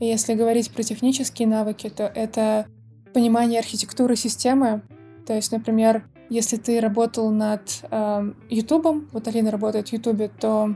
[0.00, 2.66] И если говорить про технические навыки, то это
[3.12, 4.82] понимание архитектуры системы.
[5.26, 10.74] То есть, например, если ты работал над э, YouTube, вот Алина работает в YouTube, то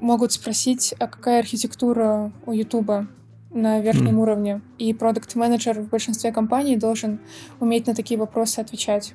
[0.00, 3.08] могут спросить, а какая архитектура у YouTube,
[3.50, 4.22] на верхнем mm.
[4.22, 4.60] уровне.
[4.78, 7.20] И продукт-менеджер в большинстве компаний должен
[7.58, 9.14] уметь на такие вопросы отвечать.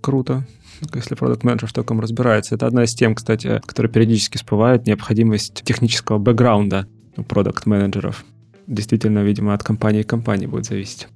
[0.00, 0.44] Круто
[0.94, 2.54] если продукт менеджер в таком разбирается.
[2.54, 8.24] Это одна из тем, кстати, которая периодически всплывает, необходимость технического бэкграунда у продукт менеджеров
[8.66, 11.08] Действительно, видимо, от компании к компании будет зависеть.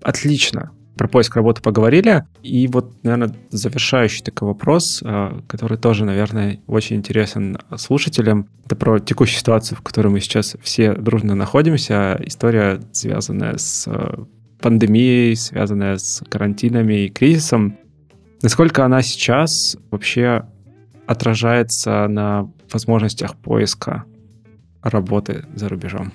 [0.00, 0.70] Отлично.
[1.02, 2.26] Про поиск работы поговорили.
[2.44, 8.48] И вот, наверное, завершающий такой вопрос, э, который тоже, наверное, очень интересен слушателям.
[8.66, 12.20] Это про текущую ситуацию, в которой мы сейчас все дружно находимся.
[12.24, 14.16] История, связанная с э,
[14.60, 17.78] пандемией, связанная с карантинами и кризисом.
[18.40, 20.46] Насколько она сейчас вообще
[21.08, 24.04] отражается на возможностях поиска
[24.82, 26.12] работы за рубежом?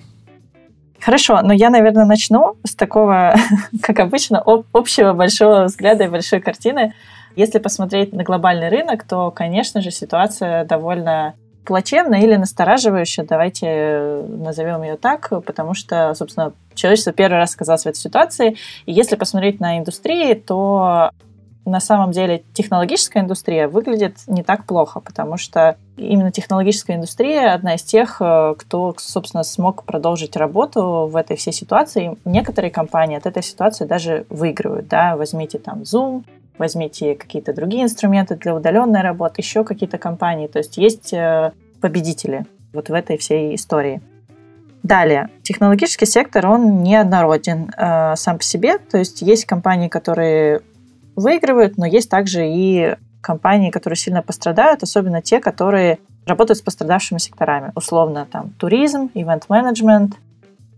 [0.99, 3.35] Хорошо, но я, наверное, начну с такого,
[3.81, 4.43] как обычно,
[4.73, 6.93] общего большого взгляда и большой картины.
[7.35, 11.35] Если посмотреть на глобальный рынок, то, конечно же, ситуация довольно
[11.65, 17.87] плачевно или настораживающе, давайте назовем ее так, потому что, собственно, человечество первый раз оказалось в
[17.87, 18.55] этой ситуации.
[18.85, 21.11] И если посмотреть на индустрии, то
[21.67, 27.75] на самом деле технологическая индустрия выглядит не так плохо, потому что именно технологическая индустрия одна
[27.75, 32.17] из тех, э, кто, собственно, смог продолжить работу в этой всей ситуации.
[32.23, 34.87] Некоторые компании от этой ситуации даже выигрывают.
[34.87, 35.17] Да?
[35.17, 36.23] Возьмите там Zoom,
[36.57, 40.47] возьмите какие-то другие инструменты для удаленной работы, еще какие-то компании.
[40.47, 41.51] То есть есть э,
[41.81, 44.01] победители вот в этой всей истории.
[44.83, 48.77] Далее, технологический сектор, он неоднороден э, сам по себе.
[48.77, 50.61] То есть есть компании, которые
[51.17, 57.17] выигрывают, но есть также и компании, которые сильно пострадают, особенно те, которые работают с пострадавшими
[57.17, 57.71] секторами.
[57.75, 60.15] Условно, там, туризм, ивент-менеджмент,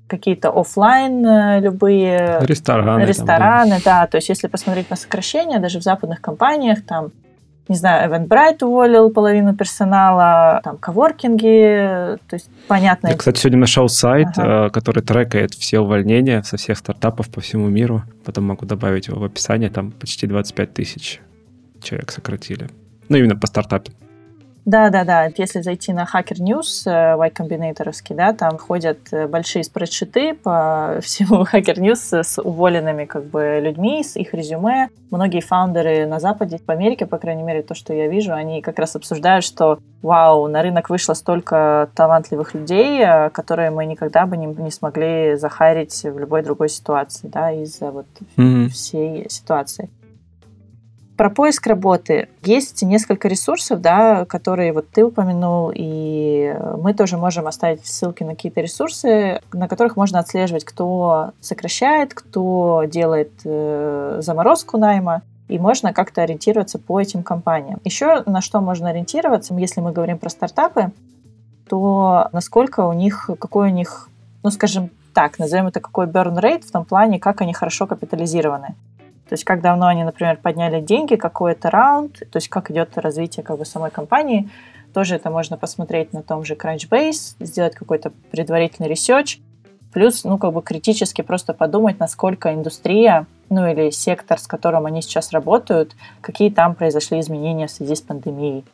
[0.07, 4.01] какие-то офлайн э, любые рестораны, рестораны там, да.
[4.01, 4.07] да.
[4.07, 7.11] То есть, если посмотреть на сокращения, даже в западных компаниях, там,
[7.69, 13.09] не знаю, Eventbrite уволил половину персонала, там, коворкинги, то есть, понятно.
[13.09, 14.67] Я, кстати, сегодня нашел сайт, ага.
[14.67, 18.03] Э, который трекает все увольнения со всех стартапов по всему миру.
[18.25, 21.21] Потом могу добавить его в описание, там почти 25 тысяч
[21.81, 22.69] человек сократили.
[23.07, 23.93] Ну, именно по стартапам.
[24.65, 25.29] Да, да, да.
[25.35, 30.99] Если зайти на Hacker News э, Y Combinator, да, там ходят э, большие спредшиты по
[31.01, 34.89] всему Hacker News с уволенными как бы людьми, с их резюме.
[35.11, 38.77] Многие фаундеры на Западе, в Америке, по крайней мере, то, что я вижу, они как
[38.77, 44.37] раз обсуждают, что вау, на рынок вышло столько талантливых людей, э, которые мы никогда бы
[44.37, 48.07] не, не смогли захарить в любой другой ситуации, да, из-за вот
[48.37, 48.67] mm-hmm.
[48.69, 49.89] всей ситуации.
[51.19, 52.29] Про поиск работы.
[52.43, 58.35] Есть несколько ресурсов, да, которые вот ты упомянул, и мы тоже можем оставить ссылки на
[58.35, 65.91] какие-то ресурсы, на которых можно отслеживать, кто сокращает, кто делает э, заморозку найма, и можно
[65.91, 67.81] как-то ориентироваться по этим компаниям.
[67.83, 70.93] Еще на что можно ориентироваться, если мы говорим про стартапы,
[71.67, 74.07] то насколько у них, какой у них,
[74.41, 78.75] ну, скажем так, назовем это какой burn rate в том плане, как они хорошо капитализированы.
[79.29, 82.97] То есть как давно они, например, подняли деньги, какой это раунд, то есть как идет
[82.97, 84.49] развитие как бы самой компании.
[84.91, 89.37] Тоже это можно посмотреть на том же Crunchbase, сделать какой-то предварительный research.
[89.93, 95.03] Плюс, ну, как бы критически просто подумать, насколько индустрия, ну, или сектор, с которым они
[95.03, 98.65] сейчас работают, какие там произошли изменения в связи с пандемией.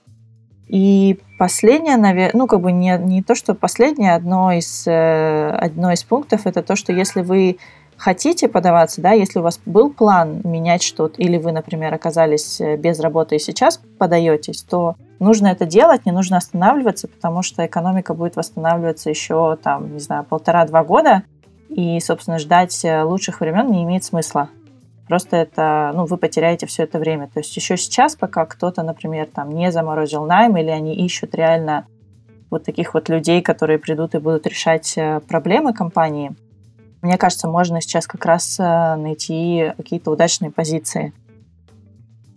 [0.68, 5.92] И последнее, наверное, ну, как бы не, не то, что последнее, одно из, э, одно
[5.92, 7.58] из пунктов, это то, что если вы
[7.98, 12.78] хотите подаваться, да, если у вас был план менять что-то, или вы, например, оказались э,
[12.78, 18.14] без работы и сейчас подаетесь, то нужно это делать, не нужно останавливаться, потому что экономика
[18.14, 21.24] будет восстанавливаться еще, там, не знаю, полтора-два года,
[21.70, 24.50] и, собственно, ждать э, лучших времен не имеет смысла.
[25.08, 27.28] Просто это, ну, вы потеряете все это время.
[27.28, 31.86] То есть еще сейчас, пока кто-то, например, там не заморозил найм, или они ищут реально
[32.50, 36.36] вот таких вот людей, которые придут и будут решать э, проблемы компании,
[37.06, 41.14] мне кажется, можно сейчас как раз э, найти какие-то удачные позиции.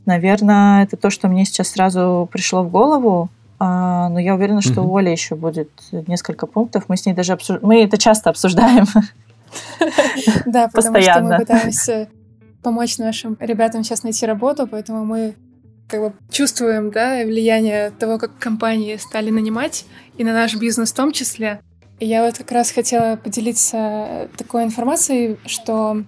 [0.07, 3.29] Наверное, это то, что мне сейчас сразу пришло в голову.
[3.59, 6.85] А, но я уверена, что у Оли еще будет несколько пунктов.
[6.89, 7.59] Мы с ней даже обсуж...
[7.61, 8.87] мы это часто обсуждаем.
[10.45, 12.09] Да, потому что мы пытаемся
[12.62, 15.35] помочь нашим ребятам сейчас найти работу, поэтому мы
[15.89, 19.87] как бы чувствуем да, влияние того, как компании стали нанимать,
[20.19, 21.61] и на наш бизнес в том числе.
[22.01, 26.05] Я вот как раз хотела поделиться такой информацией, что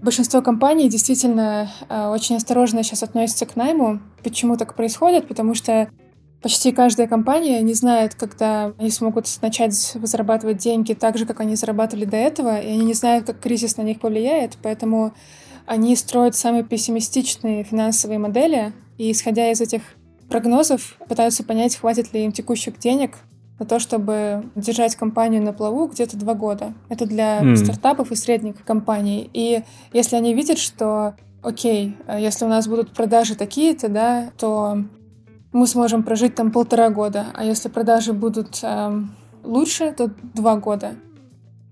[0.00, 4.00] большинство компаний действительно э, очень осторожно сейчас относятся к найму.
[4.22, 5.26] Почему так происходит?
[5.26, 5.88] Потому что
[6.40, 11.56] почти каждая компания не знает, когда они смогут начать зарабатывать деньги так же, как они
[11.56, 15.14] зарабатывали до этого, и они не знают, как кризис на них повлияет, поэтому
[15.66, 19.82] они строят самые пессимистичные финансовые модели, и исходя из этих
[20.28, 23.12] прогнозов пытаются понять, хватит ли им текущих денег
[23.58, 26.74] на то, чтобы держать компанию на плаву где-то два года.
[26.88, 27.56] Это для mm.
[27.56, 29.30] стартапов и средних компаний.
[29.32, 34.78] И если они видят, что, окей, э, если у нас будут продажи такие-то, да, то
[35.52, 39.00] мы сможем прожить там полтора года, а если продажи будут э,
[39.44, 40.94] лучше, то два года.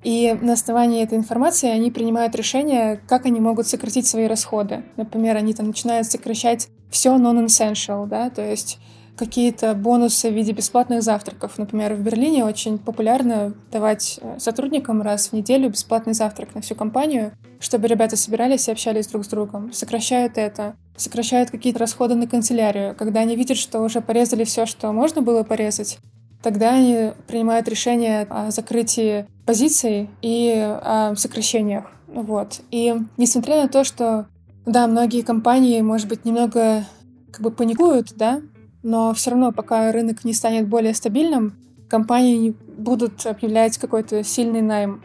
[0.05, 4.85] И на основании этой информации они принимают решение, как они могут сократить свои расходы.
[4.97, 8.79] Например, они там начинают сокращать все non-essential, да, то есть
[9.23, 11.57] какие-то бонусы в виде бесплатных завтраков.
[11.57, 16.75] Например, в Берлине очень популярно давать э, сотрудникам раз в неделю бесплатный завтрак на всю
[16.75, 19.73] компанию, чтобы ребята собирались и общались друг с другом.
[19.73, 20.75] Сокращают это.
[20.97, 22.97] Сокращают какие-то расходы на канцелярию.
[22.97, 25.99] Когда они видят, что уже порезали все, что можно было порезать,
[26.43, 30.53] тогда они принимают решение о закрытии позиций и
[30.83, 31.85] о сокращениях.
[32.09, 32.61] Вот.
[32.73, 34.27] И несмотря на то, что,
[34.67, 36.85] да, многие компании, может быть, немного
[37.31, 38.43] как бы паникуют, да,
[38.83, 41.57] но все равно, пока рынок не станет более стабильным,
[41.89, 45.03] компании будут объявлять какой-то сильный найм.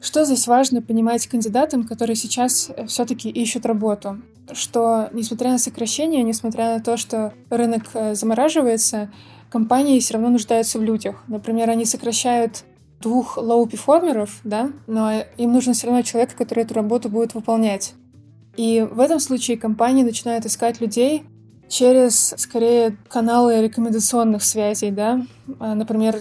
[0.00, 4.18] Что здесь важно понимать кандидатам, которые сейчас все-таки ищут работу?
[4.52, 9.10] Что, несмотря на сокращение, несмотря на то, что рынок э, замораживается,
[9.50, 11.22] компании все равно нуждаются в людях.
[11.26, 12.64] Например, они сокращают
[13.00, 17.94] двух low-performer ов, да, но им нужен все равно человек, который эту работу будет выполнять.
[18.56, 21.24] И в этом случае компании начинают искать людей
[21.68, 25.24] через, скорее, каналы рекомендационных связей, да.
[25.60, 26.20] А, например,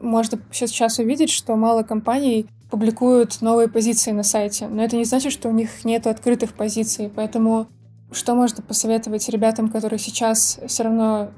[0.00, 5.32] можно сейчас увидеть, что мало компаний публикуют новые позиции на сайте, но это не значит,
[5.32, 7.66] что у них нет открытых позиций, поэтому
[8.10, 11.30] что можно посоветовать ребятам, которые сейчас все равно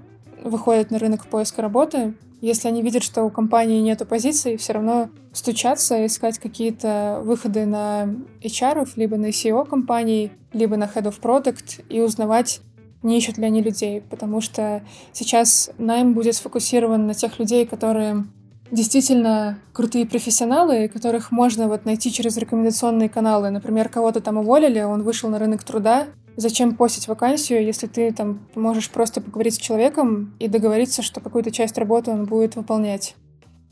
[0.42, 5.08] выходят на рынок поиска работы, если они видят, что у компании нет позиций, все равно
[5.32, 11.84] стучаться, искать какие-то выходы на HR, либо на SEO компаний, либо на Head of Product
[11.88, 12.60] и узнавать,
[13.04, 14.82] не ищут ли они людей, потому что
[15.12, 18.24] сейчас найм будет сфокусирован на тех людей, которые
[18.70, 23.50] действительно крутые профессионалы, которых можно вот найти через рекомендационные каналы.
[23.50, 28.40] Например, кого-то там уволили, он вышел на рынок труда, Зачем постить вакансию, если ты там
[28.56, 33.14] можешь просто поговорить с человеком и договориться, что какую-то часть работы он будет выполнять?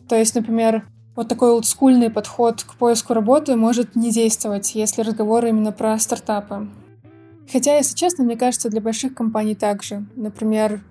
[0.09, 5.45] То есть, например, вот такой олдскульный подход к поиску работы может не действовать, если разговор
[5.45, 6.69] именно про стартапы.
[7.51, 10.05] Хотя, если честно, мне кажется, для больших компаний также.
[10.17, 10.83] Например,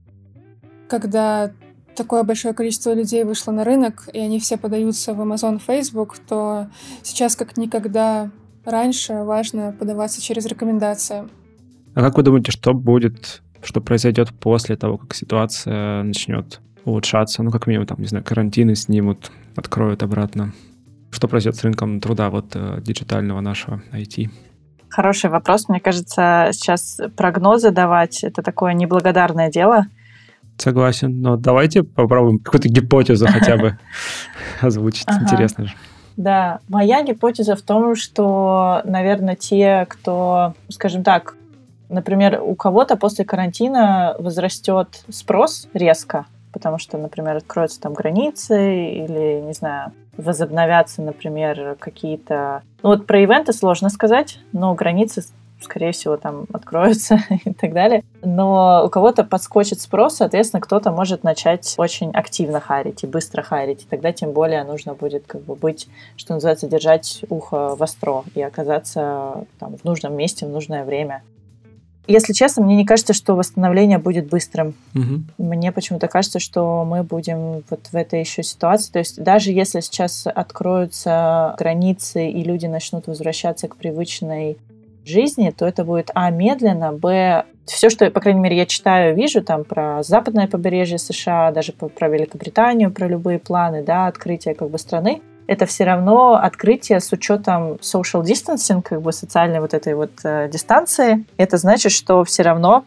[0.88, 1.52] когда
[1.96, 6.68] такое большое количество людей вышло на рынок, и они все подаются в Amazon, Facebook, то
[7.04, 8.32] сейчас как никогда
[8.66, 11.28] раньше важно подаваться через рекомендации.
[11.94, 17.44] А как вы думаете, что будет, что произойдет после того, как ситуация начнет улучшаться?
[17.44, 20.54] Ну, как минимум, там, не знаю, карантины снимут, откроют обратно.
[21.10, 24.30] Что произойдет с рынком труда вот э, диджитального нашего IT?
[24.92, 25.70] Хороший вопрос.
[25.70, 29.88] Мне кажется, сейчас прогнозы давать— это такое неблагодарное дело.
[30.58, 31.22] Согласен.
[31.22, 33.78] Но давайте попробуем какую-то гипотезу хотя бы
[34.62, 35.08] озвучить.
[35.10, 35.74] Интересно же.
[36.18, 41.36] Да, моя гипотеза в том, что, наверное, те, кто, скажем так,
[41.92, 49.42] Например, у кого-то после карантина возрастет спрос резко, потому что, например, откроются там границы или,
[49.46, 52.64] не знаю, возобновятся, например, какие-то...
[52.84, 55.24] Ну вот про ивенты сложно сказать, но границы
[55.64, 58.04] скорее всего, там откроются и так далее.
[58.24, 63.84] Но у кого-то подскочит спрос, соответственно, кто-то может начать очень активно харить и быстро харить.
[63.84, 65.88] И тогда тем более нужно будет как бы быть,
[66.18, 71.22] что называется, держать ухо востро и оказаться там, в нужном месте в нужное время.
[72.08, 74.74] Если честно, мне не кажется, что восстановление будет быстрым.
[74.96, 75.46] Угу.
[75.46, 78.92] Мне почему-то кажется, что мы будем вот в этой еще ситуации.
[78.92, 84.58] То есть даже если сейчас откроются границы и люди начнут возвращаться к привычной
[85.06, 89.42] жизни, то это будет а медленно, б все, что, по крайней мере, я читаю, вижу
[89.42, 94.78] там про западное побережье США, даже про Великобританию, про любые планы, да, открытия как бы
[94.78, 95.22] страны,
[95.52, 100.48] это все равно открытие с учетом social distancing, как бы социальной вот этой вот э,
[100.48, 101.26] дистанции.
[101.36, 102.86] Это значит, что все равно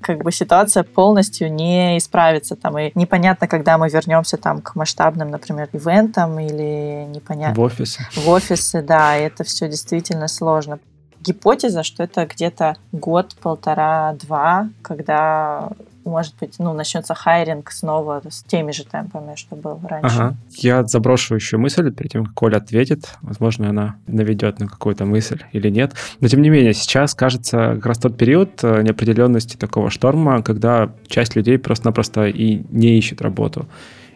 [0.00, 2.56] как бы ситуация полностью не исправится.
[2.56, 7.54] Там, и непонятно, когда мы вернемся там к масштабным, например, ивентам или непонятно...
[7.54, 8.00] В офисы.
[8.14, 10.78] В офисы, да, это все действительно сложно.
[11.20, 15.68] Гипотеза, что это где-то год, полтора, два, когда
[16.04, 20.16] может быть, ну, начнется хайринг снова с теми же темпами, что был раньше.
[20.16, 20.36] Ага.
[20.50, 23.16] Я заброшу еще мысль перед тем, как Коля ответит.
[23.22, 25.92] Возможно, она наведет на какую-то мысль или нет.
[26.20, 30.92] Но, тем не менее, сейчас, кажется, как раз тот период э, неопределенности такого шторма, когда
[31.06, 33.66] часть людей просто-напросто и не ищет работу.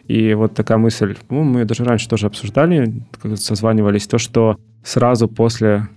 [0.07, 3.03] И вот такая мысль, ну, мы даже раньше тоже обсуждали,
[3.35, 5.87] созванивались, то, что сразу после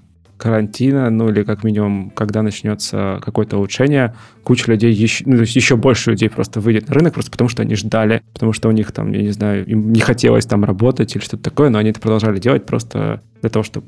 [0.43, 4.13] карантина, ну или как минимум, когда начнется какое-то улучшение,
[4.43, 7.49] куча людей, еще, ну, то есть еще больше людей просто выйдет на рынок, просто потому
[7.49, 10.65] что они ждали, потому что у них там, я не знаю, им не хотелось там
[10.65, 13.87] работать или что-то такое, но они это продолжали делать просто для того, чтобы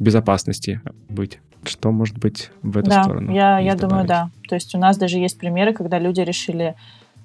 [0.00, 1.38] безопасности быть.
[1.64, 3.32] Что может быть в эту да, сторону?
[3.32, 4.30] Я, я думаю, да.
[4.48, 6.74] То есть у нас даже есть примеры, когда люди решили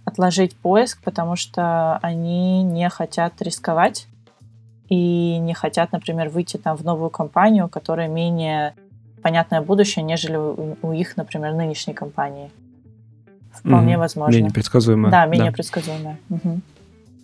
[0.06, 4.06] отложить поиск, потому что они не хотят рисковать
[4.90, 8.74] и не хотят, например, выйти там в новую компанию, которая менее
[9.22, 12.52] понятное будущее, нежели у, их, например, нынешней компании.
[13.52, 14.36] Вполне mm возможно.
[14.36, 15.12] Менее предсказуемое.
[15.12, 15.56] Да, менее да.
[15.56, 16.20] предсказуемое.
[16.30, 16.62] Угу.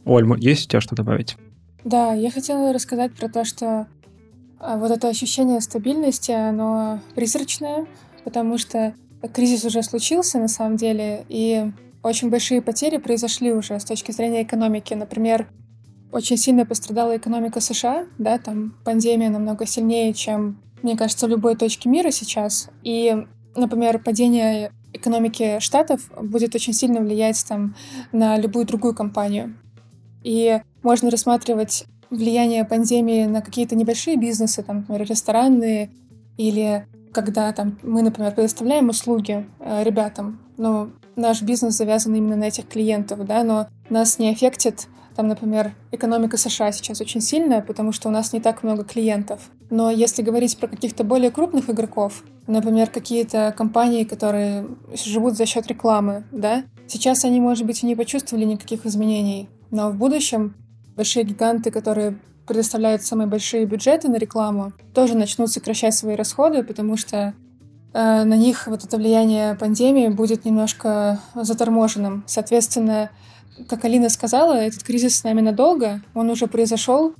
[0.06, 1.38] Оль, есть у тебя что добавить?
[1.84, 3.88] Да, я хотела рассказать про то, что
[4.60, 7.86] а, вот это ощущение стабильности, оно призрачное,
[8.24, 8.94] потому что
[9.34, 11.72] кризис уже случился на самом деле, и
[12.04, 14.94] очень большие потери произошли уже с точки зрения экономики.
[14.94, 15.48] Например,
[16.12, 21.56] очень сильно пострадала экономика США, да, там пандемия намного сильнее, чем, мне кажется, в любой
[21.56, 22.70] точке мира сейчас.
[22.84, 23.26] И,
[23.56, 27.76] например, падение экономики Штатов будет очень сильно влиять там,
[28.12, 29.56] на любую другую компанию.
[30.24, 35.92] И можно рассматривать влияние пандемии на какие-то небольшие бизнесы, там, например, ресторанные,
[36.38, 42.46] или когда там, мы, например, предоставляем услуги э, ребятам, но наш бизнес завязан именно на
[42.46, 47.92] этих клиентов, да, но нас не аффектит там, например, экономика США сейчас очень сильная, потому
[47.92, 49.40] что у нас не так много клиентов.
[49.70, 55.68] Но если говорить про каких-то более крупных игроков, например, какие-то компании, которые живут за счет
[55.68, 60.56] рекламы, да, сейчас они, может быть, и не почувствовали никаких изменений, но в будущем
[60.96, 66.96] большие гиганты, которые предоставляют самые большие бюджеты на рекламу, тоже начнут сокращать свои расходы, потому
[66.96, 67.34] что
[67.94, 72.24] э, на них вот это влияние пандемии будет немножко заторможенным.
[72.28, 73.10] Соответственно,
[73.68, 77.14] как Алина сказала, этот кризис с нами надолго, он уже произошел,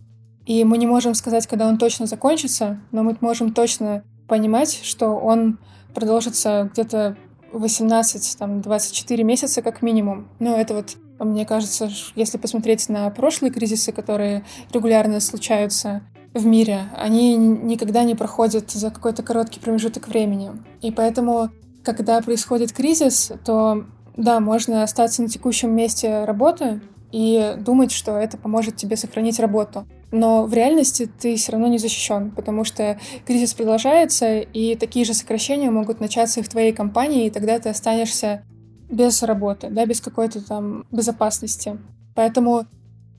[0.46, 5.16] и мы не можем сказать, когда он точно закончится, но мы можем точно понимать, что
[5.16, 5.60] он
[5.94, 7.18] продолжится где-то
[7.52, 10.28] 18-24 месяца как минимум.
[10.40, 16.90] Ну, это вот, мне кажется, если посмотреть на прошлые кризисы, которые регулярно случаются в мире,
[16.96, 20.52] они никогда не проходят за какой-то короткий промежуток времени.
[20.82, 21.50] И поэтому,
[21.84, 23.86] когда происходит кризис, то
[24.16, 29.86] да, можно остаться на текущем месте работы и думать, что это поможет тебе сохранить работу.
[30.12, 35.14] Но в реальности ты все равно не защищен, потому что кризис продолжается, и такие же
[35.14, 38.44] сокращения могут начаться и в твоей компании, и тогда ты останешься
[38.90, 41.78] без работы, да, без какой-то там безопасности.
[42.16, 42.66] Поэтому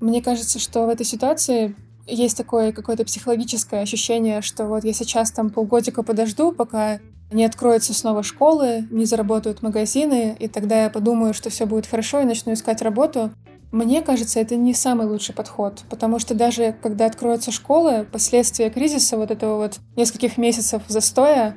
[0.00, 1.74] мне кажется, что в этой ситуации
[2.06, 7.00] есть такое какое-то психологическое ощущение, что вот я сейчас там полгодика подожду, пока
[7.30, 12.20] не откроются снова школы, не заработают магазины, и тогда я подумаю, что все будет хорошо
[12.20, 13.30] и начну искать работу.
[13.72, 19.16] Мне кажется, это не самый лучший подход, потому что даже когда откроются школы, последствия кризиса,
[19.16, 21.56] вот этого вот нескольких месяцев застоя,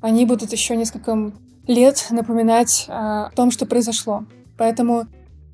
[0.00, 1.32] они будут еще несколько
[1.66, 4.24] лет напоминать а, о том, что произошло.
[4.56, 5.06] Поэтому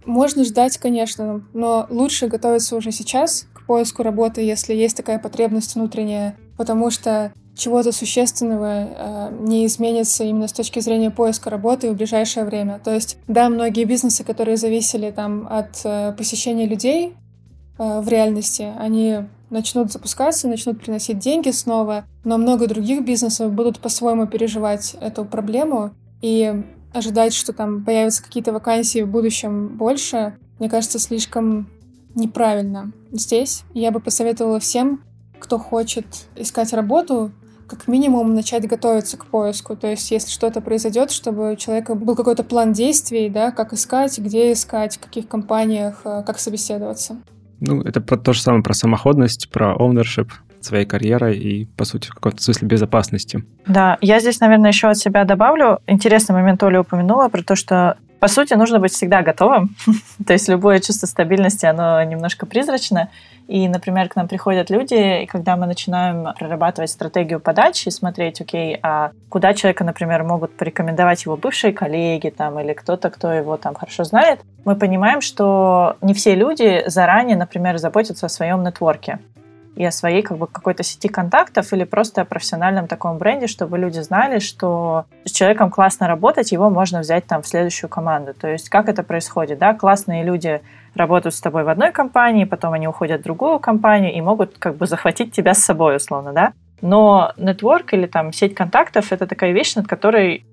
[0.05, 5.75] можно ждать, конечно, но лучше готовиться уже сейчас к поиску работы, если есть такая потребность
[5.75, 8.89] внутренняя, потому что чего-то существенного
[9.31, 12.81] э, не изменится именно с точки зрения поиска работы в ближайшее время.
[12.83, 17.15] То есть, да, многие бизнесы, которые зависели там от э, посещения людей
[17.79, 23.79] э, в реальности, они начнут запускаться, начнут приносить деньги снова, но много других бизнесов будут
[23.79, 30.69] по-своему переживать эту проблему и ожидать, что там появятся какие-то вакансии в будущем больше, мне
[30.69, 31.69] кажется, слишком
[32.15, 32.93] неправильно.
[33.13, 35.03] Здесь я бы посоветовала всем,
[35.39, 37.33] кто хочет искать работу,
[37.67, 39.77] как минимум начать готовиться к поиску.
[39.77, 44.19] То есть, если что-то произойдет, чтобы у человека был какой-то план действий, да, как искать,
[44.19, 47.17] где искать, в каких компаниях, э, как собеседоваться.
[47.61, 50.29] Ну, это про то же самое про самоходность, про ownership
[50.61, 53.45] своей карьерой и, по сути, в каком-то смысле безопасности.
[53.67, 55.81] Да, я здесь, наверное, еще от себя добавлю.
[55.87, 59.77] Интересный момент Оля упомянула про то, что по сути, нужно быть всегда готовым.
[60.27, 63.11] То есть любое чувство стабильности, оно немножко призрачно.
[63.47, 68.79] И, например, к нам приходят люди, и когда мы начинаем прорабатывать стратегию подачи, смотреть, окей,
[68.83, 73.75] а куда человека, например, могут порекомендовать его бывшие коллеги там, или кто-то, кто его там
[73.75, 79.19] хорошо знает, мы понимаем, что не все люди заранее, например, заботятся о своем нетворке
[79.77, 83.77] и о своей как бы какой-то сети контактов или просто о профессиональном таком бренде, чтобы
[83.77, 88.33] люди знали, что с человеком классно работать, его можно взять там в следующую команду.
[88.35, 90.63] То есть как это происходит, да, классные люди
[90.95, 94.77] работают с тобой в одной компании, потом они уходят в другую компанию и могут как
[94.77, 96.53] бы захватить тебя с собой, условно, да.
[96.81, 100.45] Но нетворк или там сеть контактов— это такая вещь, над которой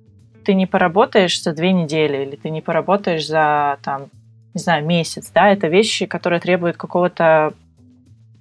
[0.45, 4.07] ты не поработаешь за две недели или ты не поработаешь за там
[4.53, 7.53] не знаю, месяц, да, это вещи, которые требуют какого-то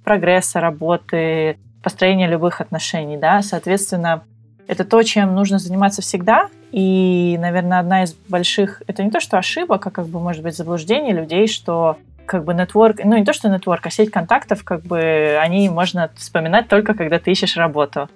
[0.03, 4.23] прогресса работы, построения любых отношений, да, соответственно,
[4.67, 9.37] это то, чем нужно заниматься всегда, и, наверное, одна из больших, это не то, что
[9.37, 13.33] ошибок, а как бы, может быть, заблуждение людей, что как бы нетворк, ну не то,
[13.33, 18.09] что нетворк, а сеть контактов, как бы они можно вспоминать только, когда ты ищешь работу.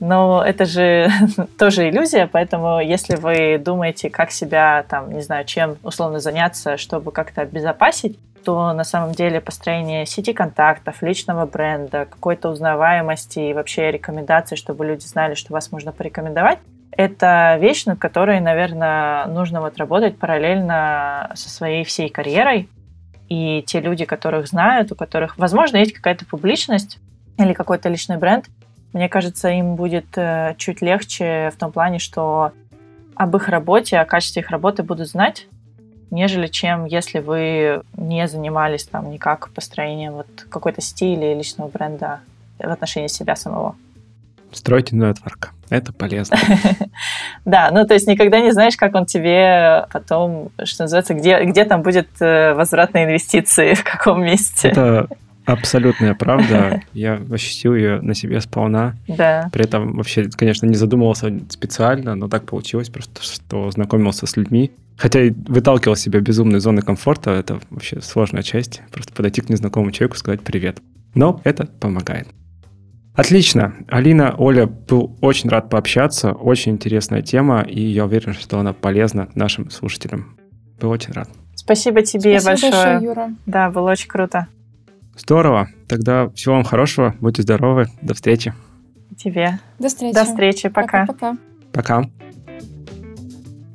[0.00, 1.10] Но это же
[1.58, 7.12] тоже иллюзия, поэтому если вы думаете, как себя, там, не знаю, чем условно заняться, чтобы
[7.12, 13.90] как-то обезопасить, то на самом деле построение сети контактов, личного бренда, какой-то узнаваемости и вообще
[13.90, 16.60] рекомендаций, чтобы люди знали, что вас можно порекомендовать,
[17.00, 22.68] это вещь, над которой, наверное, нужно вот работать параллельно со своей всей карьерой.
[23.30, 26.98] И те люди, которых знают, у которых, возможно, есть какая-то публичность
[27.38, 28.50] или какой-то личный бренд,
[28.92, 32.52] мне кажется, им будет э, чуть легче в том плане, что
[33.14, 35.46] об их работе, о качестве их работы будут знать,
[36.10, 42.20] нежели чем если вы не занимались там никак построением вот какой-то стиля личного бренда
[42.58, 43.74] в отношении себя самого.
[44.52, 45.52] Стройте нетворк.
[45.70, 46.36] Это полезно.
[47.44, 51.64] Да, ну то есть никогда не знаешь, как он тебе потом, что называется, где, где
[51.64, 54.68] там будет э, возвратные инвестиции, в каком месте.
[54.68, 55.08] Это
[55.46, 56.82] абсолютная правда.
[56.92, 58.94] Я ощутил ее на себе сполна.
[59.08, 59.48] Да.
[59.52, 64.72] При этом вообще, конечно, не задумывался специально, но так получилось просто, что знакомился с людьми.
[64.96, 68.82] Хотя и выталкивал себя безумной зоны комфорта, это вообще сложная часть.
[68.92, 70.78] Просто подойти к незнакомому человеку и сказать привет.
[71.14, 72.28] Но это помогает.
[73.20, 73.74] Отлично.
[73.88, 76.32] Алина, Оля, был очень рад пообщаться.
[76.32, 80.38] Очень интересная тема, и я уверен, что она полезна нашим слушателям.
[80.80, 81.28] Был очень рад.
[81.54, 82.92] Спасибо тебе Спасибо большое.
[82.94, 83.34] большое, Юра.
[83.44, 84.46] Да, было очень круто.
[85.18, 85.68] Здорово.
[85.86, 87.14] Тогда всего вам хорошего.
[87.20, 87.88] Будьте здоровы.
[88.00, 88.54] До встречи.
[89.18, 89.58] Тебе.
[89.78, 90.14] До встречи.
[90.14, 90.68] До встречи.
[90.70, 91.04] Пока.
[91.04, 91.36] Пока-пока.
[91.72, 92.10] Пока.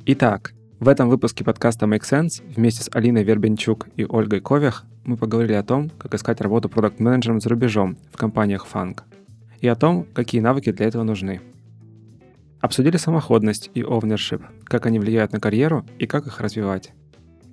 [0.06, 5.16] Итак, в этом выпуске подкаста Make Sense вместе с Алиной Вербенчук и Ольгой Ковях мы
[5.16, 9.02] поговорили о том, как искать работу продукт-менеджером за рубежом в компаниях Funk
[9.60, 11.40] и о том, какие навыки для этого нужны.
[12.60, 16.92] Обсудили самоходность и ownership, как они влияют на карьеру и как их развивать.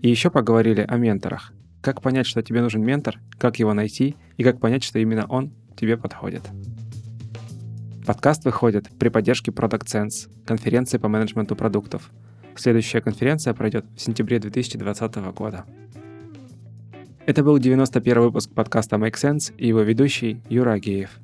[0.01, 1.53] И еще поговорили о менторах.
[1.81, 5.53] Как понять, что тебе нужен ментор, как его найти и как понять, что именно он
[5.75, 6.43] тебе подходит.
[8.05, 12.11] Подкаст выходит при поддержке Product Sense, конференции по менеджменту продуктов.
[12.55, 15.65] Следующая конференция пройдет в сентябре 2020 года.
[17.25, 21.19] Это был 91 выпуск подкаста Make Sense и его ведущий Юра Агеев.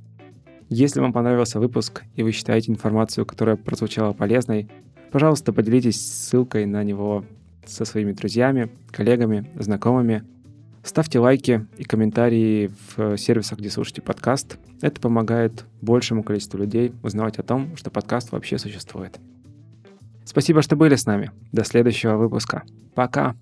[0.69, 4.69] Если вам понравился выпуск и вы считаете информацию, которая прозвучала полезной,
[5.11, 7.25] пожалуйста, поделитесь ссылкой на него
[7.65, 10.23] со своими друзьями, коллегами, знакомыми.
[10.83, 14.57] Ставьте лайки и комментарии в сервисах, где слушаете подкаст.
[14.81, 19.19] Это помогает большему количеству людей узнавать о том, что подкаст вообще существует.
[20.23, 21.31] Спасибо, что были с нами.
[21.51, 22.63] До следующего выпуска.
[22.93, 23.35] Пока!